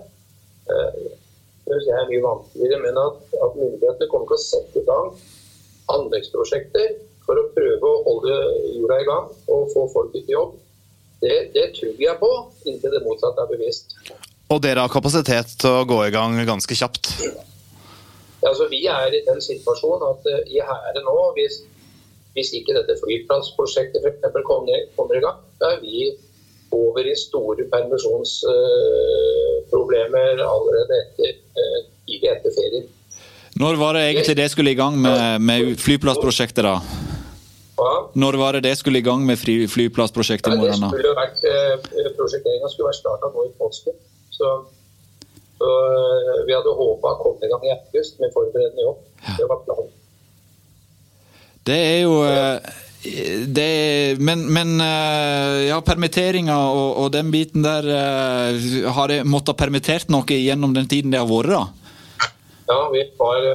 Det 1.62 1.78
syns 1.78 1.88
jeg 1.88 2.00
er 2.00 2.10
mye 2.10 2.26
vanskeligere. 2.26 2.82
Men 2.86 3.00
at, 3.06 3.22
at 3.46 3.56
myndighetene 3.62 4.10
kommer 4.12 4.28
til 4.32 4.40
å 4.40 4.44
sette 4.48 4.82
i 4.82 4.90
gang 4.90 5.14
anleggsprosjekter 5.96 6.98
for 7.26 7.40
å 7.40 7.48
prøve 7.56 7.88
å 7.88 8.04
holde 8.08 8.36
jorda 8.76 9.00
i 9.00 9.08
gang 9.08 9.32
og 9.54 9.72
få 9.74 9.86
folk 9.94 10.16
ut 10.16 10.28
i 10.28 10.36
jobb, 10.36 10.58
det, 11.22 11.36
det 11.56 11.68
tror 11.78 12.00
jeg 12.02 12.18
på, 12.18 12.32
inntil 12.66 12.96
det 12.96 13.04
motsatte 13.06 13.44
er 13.44 13.52
bevisst. 13.52 13.94
Og 14.52 14.60
dere 14.60 14.84
har 14.84 14.92
kapasitet 14.92 15.48
til 15.62 15.70
å 15.72 15.86
gå 15.88 15.96
i 16.04 16.12
gang 16.12 16.36
ganske 16.48 16.76
kjapt? 16.76 17.14
Altså, 18.42 18.66
vi 18.72 18.88
er 18.90 19.14
i 19.16 19.26
den 19.28 19.42
situasjonen 19.44 20.04
at 20.10 20.26
uh, 20.28 20.40
i 20.50 20.60
Hæren 20.66 21.04
nå, 21.06 21.34
hvis, 21.38 21.56
hvis, 22.36 22.54
ikke 22.60 22.74
dette 22.76 22.94
flyplassprosjektet 23.00 24.02
for 24.04 24.12
kommer, 24.48 24.78
kommer 24.98 25.16
i 25.20 25.22
gang, 25.24 25.38
da 25.62 25.66
er 25.78 25.82
vi 25.84 25.96
over 26.76 27.04
i 27.08 27.16
store 27.20 27.64
permisjonsproblemer 27.72 30.34
uh, 30.42 30.48
allerede 30.50 30.94
etter, 31.06 31.32
uh, 31.56 31.80
etter 32.18 32.52
ferien. 32.58 32.86
Når 33.62 33.74
var 33.80 33.92
det 33.96 34.04
egentlig 34.10 34.36
det 34.40 34.50
skulle 34.52 34.72
i 34.72 34.80
gang 34.80 34.94
med, 35.00 35.42
med 35.44 35.80
flyplassprosjektet, 35.80 36.64
da? 36.66 36.76
Når 38.14 38.34
var 38.38 38.54
det 38.54 38.62
det 38.68 38.78
skulle 38.78 39.00
i 39.00 39.06
gang 39.06 39.26
med 39.26 39.40
fly, 39.40 39.68
flyplassprosjektet? 39.72 40.54
Ja, 40.54 40.62
det 40.62 40.76
skulle 40.78 41.14
vært, 41.18 41.44
eh, 41.50 41.76
Prosjekteringa 42.18 42.68
skulle 42.70 42.88
vært 42.92 43.00
starta 43.00 43.26
nå 43.34 43.40
i 43.48 43.50
påsken. 43.58 43.94
Så, 44.32 44.52
så, 45.60 45.72
eh, 45.72 46.38
vi 46.48 46.56
hadde 46.56 46.76
håpa 46.78 47.16
å 47.16 47.20
komme 47.22 47.48
i 47.48 47.52
gang 47.52 47.66
i 47.68 47.74
august 47.76 48.22
med 48.22 48.34
forberedende 48.36 48.88
jobb. 48.88 49.02
Det 49.38 49.50
var 49.50 49.66
planen. 49.66 49.92
Det 51.68 51.78
er 51.78 52.00
jo 52.02 52.16
eh, 52.26 52.72
det, 53.50 53.68
men, 54.22 54.44
men 54.54 54.76
ja, 54.82 55.80
permitteringa 55.86 56.58
og, 56.70 56.90
og, 57.02 57.08
den 57.14 57.32
biten 57.34 57.64
der 57.66 57.88
Har 58.94 59.10
det 59.10 59.24
måttet 59.26 59.58
permittert 59.58 60.12
noe 60.14 60.38
gjennom 60.38 60.76
den 60.78 60.86
tiden 60.90 61.10
det 61.10 61.18
har 61.18 61.30
vært, 61.30 61.56
da? 61.56 62.28
Ja, 62.70 62.78
vi 62.94 63.02
var, 63.18 63.48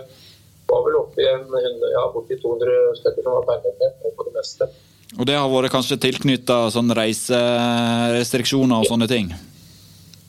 var 0.66 0.82
vel 0.88 0.98
oppe 0.98 1.22
i 1.22 1.28
en, 1.30 1.46
ja, 1.94 2.02
borti 2.14 2.40
200 2.42 2.98
stykker 2.98 3.22
som 3.22 3.38
var 3.38 3.46
permittert 3.52 4.18
på 4.18 4.26
det 4.26 4.34
meste. 4.34 4.68
Og 5.14 5.28
det 5.28 5.36
har 5.38 5.46
vært 5.50 5.72
kanskje 5.72 6.00
tilknytta 6.02 6.66
sånn 6.74 6.90
reiserestriksjoner 6.96 8.82
og 8.82 8.90
sånne 8.90 9.08
ting? 9.10 9.30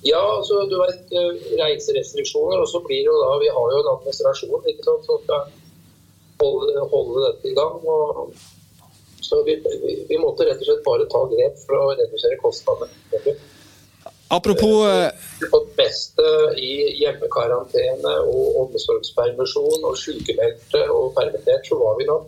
Ja, 0.07 0.21
altså 0.37 0.63
du 0.71 0.77
vet 0.79 1.15
eh, 1.15 1.47
reiserestriksjoner, 1.59 2.61
og 2.63 2.69
så 2.71 2.81
blir 2.85 3.03
det 3.03 3.11
jo 3.11 3.17
da 3.23 3.31
Vi 3.41 3.49
har 3.55 3.73
jo 3.73 3.81
en 3.81 3.91
administrasjon 3.95 4.69
ikke 4.71 4.85
sant, 4.85 5.09
som 5.09 5.19
skal 5.23 5.49
holde, 6.43 6.85
holde 6.93 7.25
dette 7.27 7.51
i 7.51 7.57
gang. 7.57 7.81
og 7.83 8.31
så 9.27 9.43
vi, 9.43 9.57
vi, 9.83 9.93
vi, 10.09 10.17
måtte 10.21 10.45
rett 10.47 10.61
og 10.61 10.67
slett 10.69 10.83
bare 10.85 11.07
ta 11.11 11.25
grep 11.27 11.57
for 11.65 11.75
å 11.75 11.93
redusere 11.97 12.37
kostnadene. 12.39 13.33
Apropos 14.31 14.85
Vi 14.85 15.43
har 15.43 15.51
fått 15.51 15.73
beste 15.75 16.27
i 16.59 16.71
hjemmekarantene 17.01 18.13
og 18.27 18.61
omsorgspermisjon 18.63 19.83
og 19.87 19.99
sykemeldte 19.99 20.85
og 20.93 21.11
permittert, 21.17 21.67
så 21.67 21.79
var 21.81 21.99
vi 21.99 22.07
nå 22.07 22.21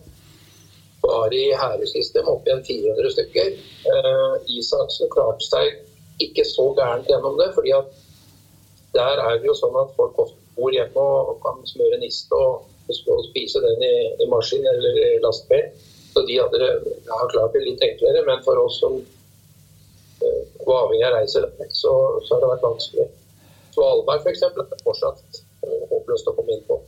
bare 1.03 1.35
i 1.35 1.53
hæresystemet 1.55 2.31
opp 2.31 2.47
igjen 2.47 2.65
400 2.67 3.13
stykker. 3.15 3.53
Eh, 3.93 4.33
Isaksen 4.59 5.11
klarte 5.13 5.47
seg 5.47 5.77
ikke 6.23 6.45
så 6.47 6.69
gærent 6.77 7.07
gjennom 7.09 7.37
det, 7.39 7.51
fordi 7.55 7.73
at 7.75 7.93
der 8.95 9.21
er 9.23 9.37
det 9.37 9.47
jo 9.47 9.55
sånn 9.57 9.77
at 9.79 9.93
folk 9.97 10.17
ofte 10.19 10.37
bor 10.57 10.73
hjemme 10.73 11.03
og 11.03 11.37
kan 11.43 11.61
smøre 11.69 12.01
niste 12.01 12.35
og, 12.35 12.65
og 12.89 13.23
spise 13.29 13.61
den 13.63 13.85
i, 13.85 13.95
i 14.23 14.27
maskin 14.31 14.65
eller 14.67 14.97
i 15.05 15.13
lastebil. 15.23 15.69
Så 16.09 16.25
de 16.25 16.39
hadde 16.41 16.69
har 17.11 17.31
klart 17.31 17.53
det 17.53 17.61
litt 17.63 17.83
enklere, 17.85 18.25
men 18.25 18.41
for 18.43 18.57
oss 18.63 18.79
som 18.81 18.97
var 20.65 20.85
avhengig 20.85 21.05
av 21.07 21.15
reise 21.15 21.43
så, 21.69 21.93
så 22.25 22.35
har 22.35 22.43
det 22.43 22.51
vært 22.53 22.65
vanskelig. 22.65 23.07
Svalbard 23.73 24.25
f.eks. 24.25 24.43
er 24.43 24.81
fortsatt 24.83 25.41
uh, 25.63 25.83
håpløst 25.91 26.29
å 26.29 26.35
komme 26.37 26.57
inn 26.57 26.65
på. 26.67 26.79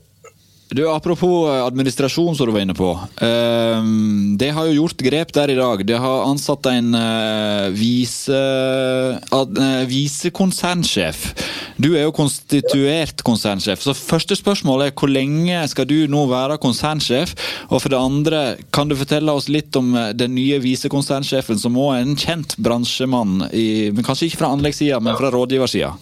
Du, 0.72 0.86
Apropos 0.90 1.50
eh, 1.50 1.66
administrasjon, 1.66 2.36
som 2.36 2.48
du 2.48 2.54
var 2.54 2.64
inne 2.64 2.74
på. 2.74 2.94
Uh, 3.20 3.84
det 4.40 4.54
har 4.56 4.70
jo 4.70 4.78
gjort 4.86 5.04
grep 5.04 5.34
der 5.36 5.52
i 5.52 5.58
dag. 5.60 5.84
Det 5.84 5.98
har 6.00 6.24
ansatt 6.24 6.70
en 6.72 6.96
uh, 6.96 7.68
vise, 7.76 8.40
uh, 9.36 9.84
visekonsernsjef. 9.90 11.26
Du 11.76 11.90
er 11.92 12.06
jo 12.06 12.16
konstituert 12.16 13.20
konsernsjef. 13.28 13.84
Så 13.84 13.98
første 13.98 14.38
spørsmål 14.40 14.88
er 14.88 14.96
hvor 14.96 15.12
lenge 15.12 15.60
skal 15.68 15.90
du 15.92 16.06
nå 16.08 16.24
være 16.32 16.62
konsernsjef? 16.64 17.36
Og 17.68 17.82
for 17.82 17.92
det 17.92 18.00
andre, 18.00 18.42
kan 18.72 18.88
du 18.88 18.96
fortelle 18.96 19.36
oss 19.36 19.52
litt 19.52 19.76
om 19.76 19.92
den 20.16 20.38
nye 20.40 20.64
visekonsernsjefen, 20.64 21.60
som 21.60 21.76
òg 21.76 21.98
er 21.98 22.06
en 22.06 22.16
kjent 22.16 22.56
bransjemann, 22.64 23.50
i, 23.52 23.92
kanskje 24.00 24.32
ikke 24.32 24.46
fra 24.46 24.56
anleggssida, 24.56 25.04
men 25.04 25.20
fra 25.20 25.36
rådgiversida? 25.36 25.98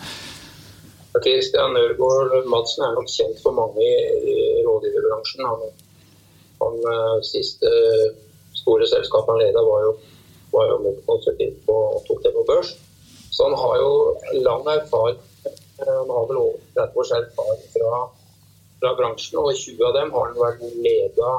Christian 1.17 1.78
Ørgaard 1.78 2.45
Madsen 2.45 2.86
er 2.86 2.93
nok 2.93 3.10
kjent 3.10 3.39
for 3.41 3.56
mange 3.58 3.86
i, 3.86 4.36
rådgiverbransjen. 4.65 5.45
Han, 5.50 5.72
han 6.62 6.78
eh, 6.93 7.15
siste 7.26 7.72
store 8.60 8.86
selskapet 8.91 9.34
han 9.34 9.41
leda, 9.41 9.63
var 9.65 9.88
jo, 9.88 9.95
var 10.54 10.69
jo 10.69 10.78
med 10.84 11.02
og 11.10 11.26
tok 12.06 12.22
det 12.24 12.34
på 12.36 12.45
børs. 12.45 12.76
Så 13.32 13.48
han 13.48 13.58
har 13.58 13.76
jo 13.82 13.91
lang 14.45 14.67
erfaring. 14.76 15.17
Han 15.80 16.13
har 16.13 16.26
vel 16.30 16.41
over 16.43 16.62
30 16.76 17.02
års 17.02 17.12
erfaring 17.17 17.65
fra, 17.74 18.02
fra, 18.82 18.93
bransjen, 19.00 19.39
og 19.41 19.56
20 19.56 19.86
av 19.88 19.95
dem 19.95 20.12
har 20.13 20.28
han 20.30 20.41
vært 20.43 20.65
leda 20.84 21.32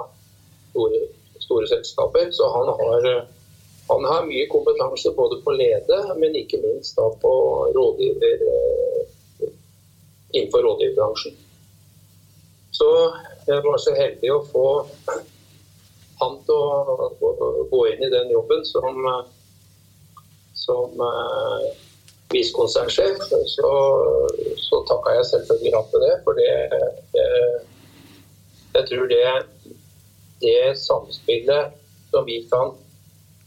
store, 0.73 1.03
store 1.45 1.71
selskaper. 1.71 2.33
Så 2.35 2.49
han 2.57 2.73
har, 2.81 3.09
han 3.93 4.11
har 4.11 4.27
mye 4.27 4.49
kompetanse 4.51 5.15
både 5.15 5.39
på 5.45 5.55
lede, 5.55 6.01
men 6.19 6.41
ikke 6.43 6.63
minst 6.65 6.99
da 6.99 7.07
på 7.23 7.35
rådgiver 7.77 8.47
innenfor 10.33 10.63
rådgiverbransjen. 10.67 11.37
Så 12.71 12.89
jeg 13.47 13.63
var 13.65 13.79
så 13.83 13.95
heldig 13.99 14.33
å 14.33 14.43
få 14.53 14.67
han 16.21 16.37
til 16.47 16.57
å 16.57 17.67
gå 17.71 17.81
inn 17.91 18.03
i 18.05 18.13
den 18.13 18.33
jobben 18.33 18.63
som, 18.69 18.99
som 20.57 21.01
uh, 21.01 21.65
visekonsernsjef. 22.33 23.25
Så, 23.55 23.73
så 24.61 24.83
takka 24.91 25.17
jeg 25.17 25.31
selvfølgelig 25.33 25.75
ja 25.75 25.83
til 25.91 26.05
det, 26.05 26.13
for 26.27 26.41
det, 26.41 26.51
jeg, 27.17 27.63
jeg 28.77 28.87
tror 28.93 29.11
det, 29.15 29.25
det 30.45 30.61
samspillet 30.85 31.77
som 32.13 32.29
vi 32.29 32.41
kan 32.53 32.77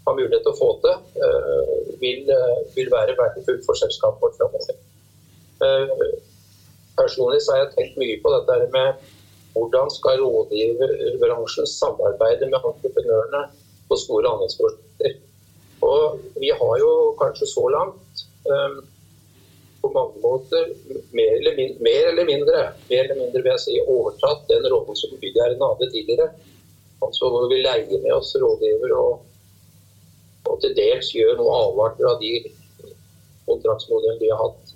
ha 0.04 0.12
mulighet 0.18 0.44
til 0.44 0.52
å 0.52 0.60
få 0.60 0.74
til, 0.84 1.00
uh, 1.22 1.96
vil, 2.02 2.28
vil, 2.76 2.92
være 2.92 3.18
verdifullt 3.22 3.66
for 3.70 3.78
selskapet 3.80 4.26
vårt 4.26 4.38
framover. 4.42 4.82
Personlig 6.98 7.42
så 7.42 7.54
har 7.54 7.64
jeg 7.64 7.74
tenkt 7.76 8.00
mye 8.02 8.22
på 8.22 8.32
dette 8.36 8.70
med 8.74 9.04
hvordan 9.54 9.92
skal 9.94 10.22
rådgiverbransjen 10.22 11.68
samarbeide 11.70 12.50
med 12.50 12.66
entreprenørene 12.70 13.44
på 13.90 13.98
store 14.02 14.32
anleggsprosjekter. 14.32 15.20
Og 15.86 16.20
vi 16.42 16.50
har 16.62 16.74
jo 16.82 16.92
kanskje 17.20 17.50
så 17.50 17.68
langt 17.74 18.24
um, 18.50 18.80
på 19.84 19.92
mange 19.94 20.22
måter 20.24 20.70
mer 21.18 21.34
eller, 21.38 21.56
min, 21.60 21.76
mer 21.84 22.08
eller, 22.12 22.26
mindre 22.26 22.60
mer 22.90 23.04
eller 23.04 23.20
mindre 23.20 23.42
vil 23.44 23.52
jeg 23.52 23.64
si, 23.66 23.78
overtatt 23.96 24.46
den 24.50 24.68
rollen 24.72 24.96
som 24.96 25.18
byggherren 25.22 25.66
hadde 25.66 25.92
tidligere. 25.92 26.30
Altså 27.04 27.30
hvor 27.30 27.50
vi 27.52 27.60
leier 27.62 28.00
med 28.06 28.14
oss 28.16 28.32
rådgiver 28.40 28.94
og, 28.96 29.26
og 30.48 30.62
til 30.64 30.78
dels 30.78 31.12
gjør 31.16 31.36
noe 31.42 31.58
avarter 31.66 32.10
av 32.14 32.22
de 32.22 32.32
kontraktsmodellene 33.50 34.22
vi 34.24 34.32
har 34.32 34.40
hatt. 34.46 34.74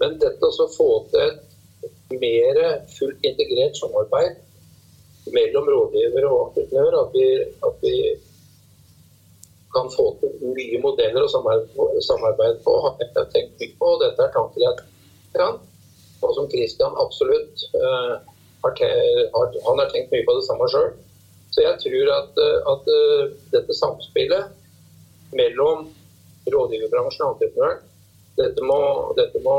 Men 0.00 0.16
dette 0.22 0.52
å 0.62 0.70
få 0.70 0.88
til 1.10 1.26
et 1.26 1.53
mer 2.12 2.60
fullt 2.98 3.24
integrert 3.24 3.76
samarbeid 3.78 4.40
mellom 5.32 5.68
rådgiver 5.72 6.26
og 6.28 6.40
entreprenør, 6.48 6.98
at 7.00 7.14
vi, 7.16 7.28
at 7.68 7.76
vi 7.82 7.94
kan 9.74 9.88
få 9.96 10.06
til 10.20 10.52
nye 10.54 10.80
modeller 10.82 11.24
å 11.24 11.30
samarbeide 11.32 12.60
på, 12.66 12.74
har 12.84 12.98
tenkt 13.32 13.56
mye 13.60 13.72
på. 13.78 13.88
og 13.94 14.02
Dette 14.04 14.26
er 14.26 14.34
tanker 14.36 14.66
jeg 14.66 14.84
kan, 15.34 15.58
og 16.22 16.36
som 16.36 16.50
Christian 16.52 16.94
absolutt 17.00 17.64
uh, 17.74 18.20
har, 18.64 18.76
har, 19.34 19.56
Han 19.66 19.80
har 19.82 19.90
tenkt 19.92 20.12
mye 20.14 20.26
på 20.28 20.36
det 20.38 20.46
samme 20.46 20.68
sjøl. 20.72 20.92
Så 21.54 21.62
jeg 21.62 21.78
tror 21.84 22.08
at, 22.10 22.38
eh, 22.42 22.56
at 22.66 22.88
uh, 22.90 23.34
dette 23.52 23.74
samspillet 23.78 25.34
mellom 25.38 25.84
rådgiverbransjen 26.50 27.26
og 27.26 27.36
entreprenøren, 27.36 27.84
dette 28.38 28.64
må, 28.66 28.78
dette 29.18 29.42
må, 29.44 29.58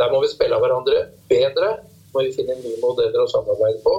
der 0.00 0.12
må 0.12 0.22
vi 0.22 0.30
spille 0.32 0.56
av 0.56 0.64
hverandre 0.64 1.04
bedre. 1.30 1.76
Må 2.12 2.24
vi 2.26 2.34
finne 2.36 2.56
nye 2.60 2.80
modeller 2.82 3.24
å 3.24 3.30
samarbeide 3.30 3.80
på. 3.84 3.94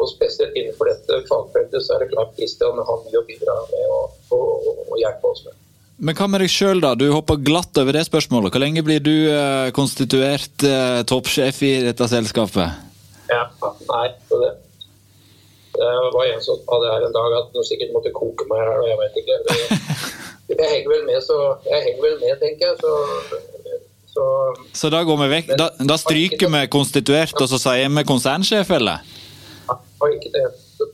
Og 0.00 0.08
spesielt 0.08 0.54
innenfor 0.56 0.88
dette 0.88 1.22
fagfeltet 1.28 1.84
så 1.84 1.96
er 1.96 2.04
det 2.04 2.12
klart 2.14 2.36
Kristian 2.38 2.78
har 2.78 3.02
mye 3.04 3.20
å 3.20 3.26
bidra 3.28 3.56
med 3.72 3.96
og, 3.96 4.14
og, 4.36 4.70
og 4.86 4.94
hjelpe 5.00 5.32
oss 5.32 5.42
med. 5.48 5.58
Men 6.00 6.16
hva 6.16 6.30
med 6.32 6.40
deg 6.40 6.48
sjøl, 6.48 6.80
da? 6.80 6.94
Du 6.96 7.10
hopper 7.12 7.42
glatt 7.44 7.76
over 7.76 7.92
det 7.92 8.06
spørsmålet. 8.06 8.54
Hvor 8.54 8.62
lenge 8.62 8.84
blir 8.86 9.02
du 9.04 9.12
eh, 9.28 9.68
konstituert 9.76 10.64
eh, 10.64 11.02
toppsjef 11.04 11.60
i 11.68 11.74
dette 11.84 12.08
selskapet? 12.08 12.88
Ja, 13.28 13.42
nei, 13.60 14.06
det, 14.30 14.48
det 15.76 15.90
var 16.16 16.30
en 16.30 16.40
som 16.46 16.64
hadde 16.72 16.94
her 16.94 17.04
en 17.04 17.18
dag 17.18 17.36
at 17.42 17.52
du 17.52 17.60
sikkert 17.68 17.92
måtte 17.92 18.14
koke 18.16 18.48
meg 18.48 18.64
her, 18.64 18.80
og 18.80 18.88
jeg 18.88 19.00
vet 19.02 19.20
ikke. 19.20 19.38
Jeg 20.50 20.66
henger 20.66 20.90
vel 20.90 21.04
med, 21.06 21.20
så 21.22 21.36
jeg 21.62 21.82
henger 21.84 22.00
vel 22.02 22.16
med, 22.18 22.32
tenker 22.40 22.64
jeg. 22.66 22.78
Så, 22.82 23.38
så, 24.10 24.26
så 24.74 24.90
da 24.90 25.04
går 25.06 25.18
vi 25.22 25.30
vekk. 25.30 25.54
Da, 25.58 25.70
da 25.86 25.96
stryker 26.00 26.50
vi 26.50 26.66
konstituert, 26.72 27.34
og 27.38 27.50
så 27.50 27.60
sier 27.62 27.90
vi 27.94 28.06
konsernsjef, 28.08 28.72
eller? 28.80 29.06
har 30.00 30.14
ikke 30.16 30.32
det 30.34 30.44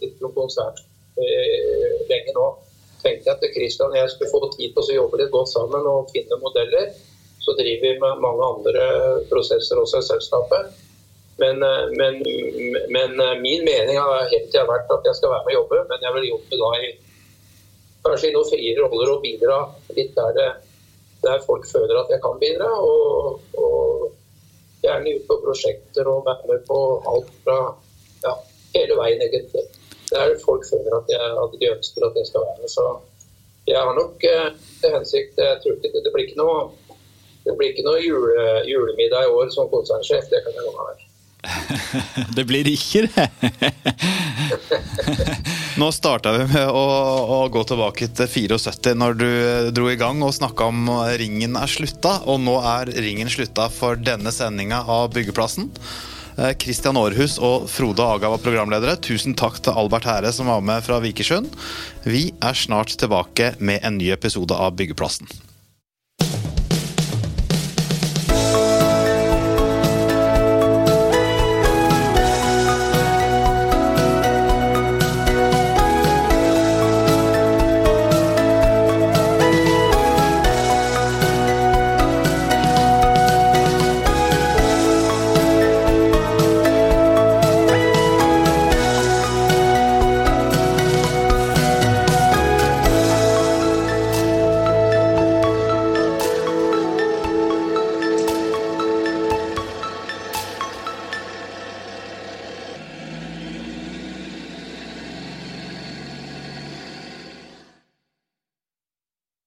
blitt 0.00 0.22
noen 0.22 0.34
konsert 0.34 0.80
eh, 1.20 1.98
lenge 2.10 2.34
nå. 2.36 2.46
Tenkte 3.02 3.30
jeg 3.30 3.36
at 3.36 3.54
Kristian 3.54 3.92
og 3.92 4.00
jeg 4.00 4.12
skulle 4.12 4.32
få 4.32 4.48
tid 4.56 4.74
til 4.74 4.82
å 4.82 4.98
jobbe 5.02 5.20
litt 5.20 5.34
godt 5.34 5.52
sammen 5.52 5.86
og 5.90 6.10
finne 6.14 6.40
modeller. 6.42 6.90
Så 7.44 7.54
driver 7.54 7.86
vi 7.86 8.02
med 8.02 8.22
mange 8.24 8.50
andre 8.50 8.86
prosesser 9.30 9.78
også 9.78 10.02
i 10.02 10.08
selskapet. 10.08 10.74
Men, 11.38 11.62
eh, 11.62 11.88
men, 12.00 12.22
men, 12.90 13.18
eh, 13.20 13.34
min 13.42 13.66
mening 13.66 13.98
har 14.00 14.30
helt 14.32 14.48
tida 14.50 14.66
vært 14.68 14.90
at 14.90 15.06
jeg 15.06 15.20
skal 15.20 15.34
være 15.34 15.46
med 15.46 15.54
og 15.54 15.60
jobbe, 15.60 15.82
men 15.90 16.06
jeg 16.08 16.16
vil 16.16 16.30
jobbe 16.32 16.62
da 16.62 16.70
i 16.80 16.94
kanskje 18.06 18.30
i 18.30 18.34
noen 18.36 18.48
friere 18.48 18.86
roller 18.86 19.12
og 19.16 19.22
bidra 19.24 19.58
litt 19.96 20.14
der, 20.16 20.34
det, 20.36 20.50
der 21.28 21.42
folk 21.46 21.66
føler 21.74 21.98
at 22.00 22.12
jeg 22.14 22.22
kan 22.24 22.40
bidra. 22.42 22.70
Og, 22.90 23.40
og 23.62 24.12
gjerne 24.86 25.16
ut 25.16 25.26
på 25.28 25.40
prosjekter 25.44 26.08
og 26.12 26.24
være 26.28 26.50
med 26.50 26.64
på 26.68 26.78
alt 27.10 27.32
fra 27.44 27.58
ja, 28.26 28.32
hele 28.76 28.98
veien, 29.00 29.22
egentlig. 29.26 29.66
Der 30.12 30.36
folk 30.44 30.64
føler 30.70 30.98
at, 31.00 31.10
jeg, 31.10 31.30
at 31.42 31.60
de 31.60 31.70
ønsker 31.74 32.08
at 32.08 32.18
jeg 32.20 32.30
skal 32.30 32.46
være 32.46 32.58
med. 32.62 32.70
Så 32.76 32.84
jeg 33.66 33.80
har 33.82 33.94
nok 33.98 34.24
eh, 34.30 34.50
til 34.80 34.92
hensikt 34.94 35.40
Jeg 35.42 35.58
tror 35.62 35.74
ikke 35.74 36.02
det, 36.04 36.12
blir 36.14 36.28
ikke 36.28 36.38
noe 36.38 36.58
det 37.46 37.54
blir 37.58 37.72
ikke 37.72 37.86
noe 37.86 37.98
jule, 38.02 38.44
julemiddag 38.66 39.26
i 39.26 39.34
år 39.38 39.50
som 39.54 39.68
konsernsjef, 39.70 40.26
det 40.30 40.40
kan 40.42 40.54
jeg 40.54 40.66
love 40.66 40.86
deg. 40.90 41.05
det 42.36 42.44
blir 42.48 42.68
ikke 42.70 43.06
det! 43.12 43.28
Nå 45.80 45.90
starta 45.92 46.32
vi 46.32 46.44
med 46.54 46.70
å, 46.72 46.84
å, 47.36 47.38
gå 47.52 47.62
tilbake 47.68 48.08
til 48.16 48.28
74, 48.32 48.94
når 48.96 49.12
du 49.20 49.30
dro 49.76 49.90
i 49.92 49.98
gang 50.00 50.22
og 50.24 50.34
snakka 50.36 50.70
om 50.72 50.88
ringen 51.20 51.56
er 51.60 51.70
slutta. 51.70 52.12
Og 52.30 52.40
nå 52.42 52.56
er 52.64 52.84
ringen 53.04 53.30
slutta 53.32 53.68
for 53.72 53.96
denne 54.00 54.32
sendinga 54.32 54.78
av 54.88 55.12
Byggeplassen. 55.14 55.70
Kristian 56.60 56.96
eh, 56.96 57.02
Aarhus 57.02 57.38
og 57.40 57.68
Frode 57.72 58.04
Aga 58.04 58.28
var 58.34 58.44
programledere. 58.44 58.96
Tusen 59.00 59.36
takk 59.38 59.60
til 59.64 59.76
Albert 59.76 60.08
Hære 60.08 60.32
som 60.36 60.46
var 60.52 60.64
med 60.64 60.84
fra 60.84 61.00
Vikersund. 61.04 61.48
Vi 62.04 62.30
er 62.40 62.54
snart 62.56 62.96
tilbake 63.00 63.54
med 63.58 63.84
en 63.84 63.98
ny 64.00 64.12
episode 64.16 64.56
av 64.56 64.76
Byggeplassen. 64.76 65.45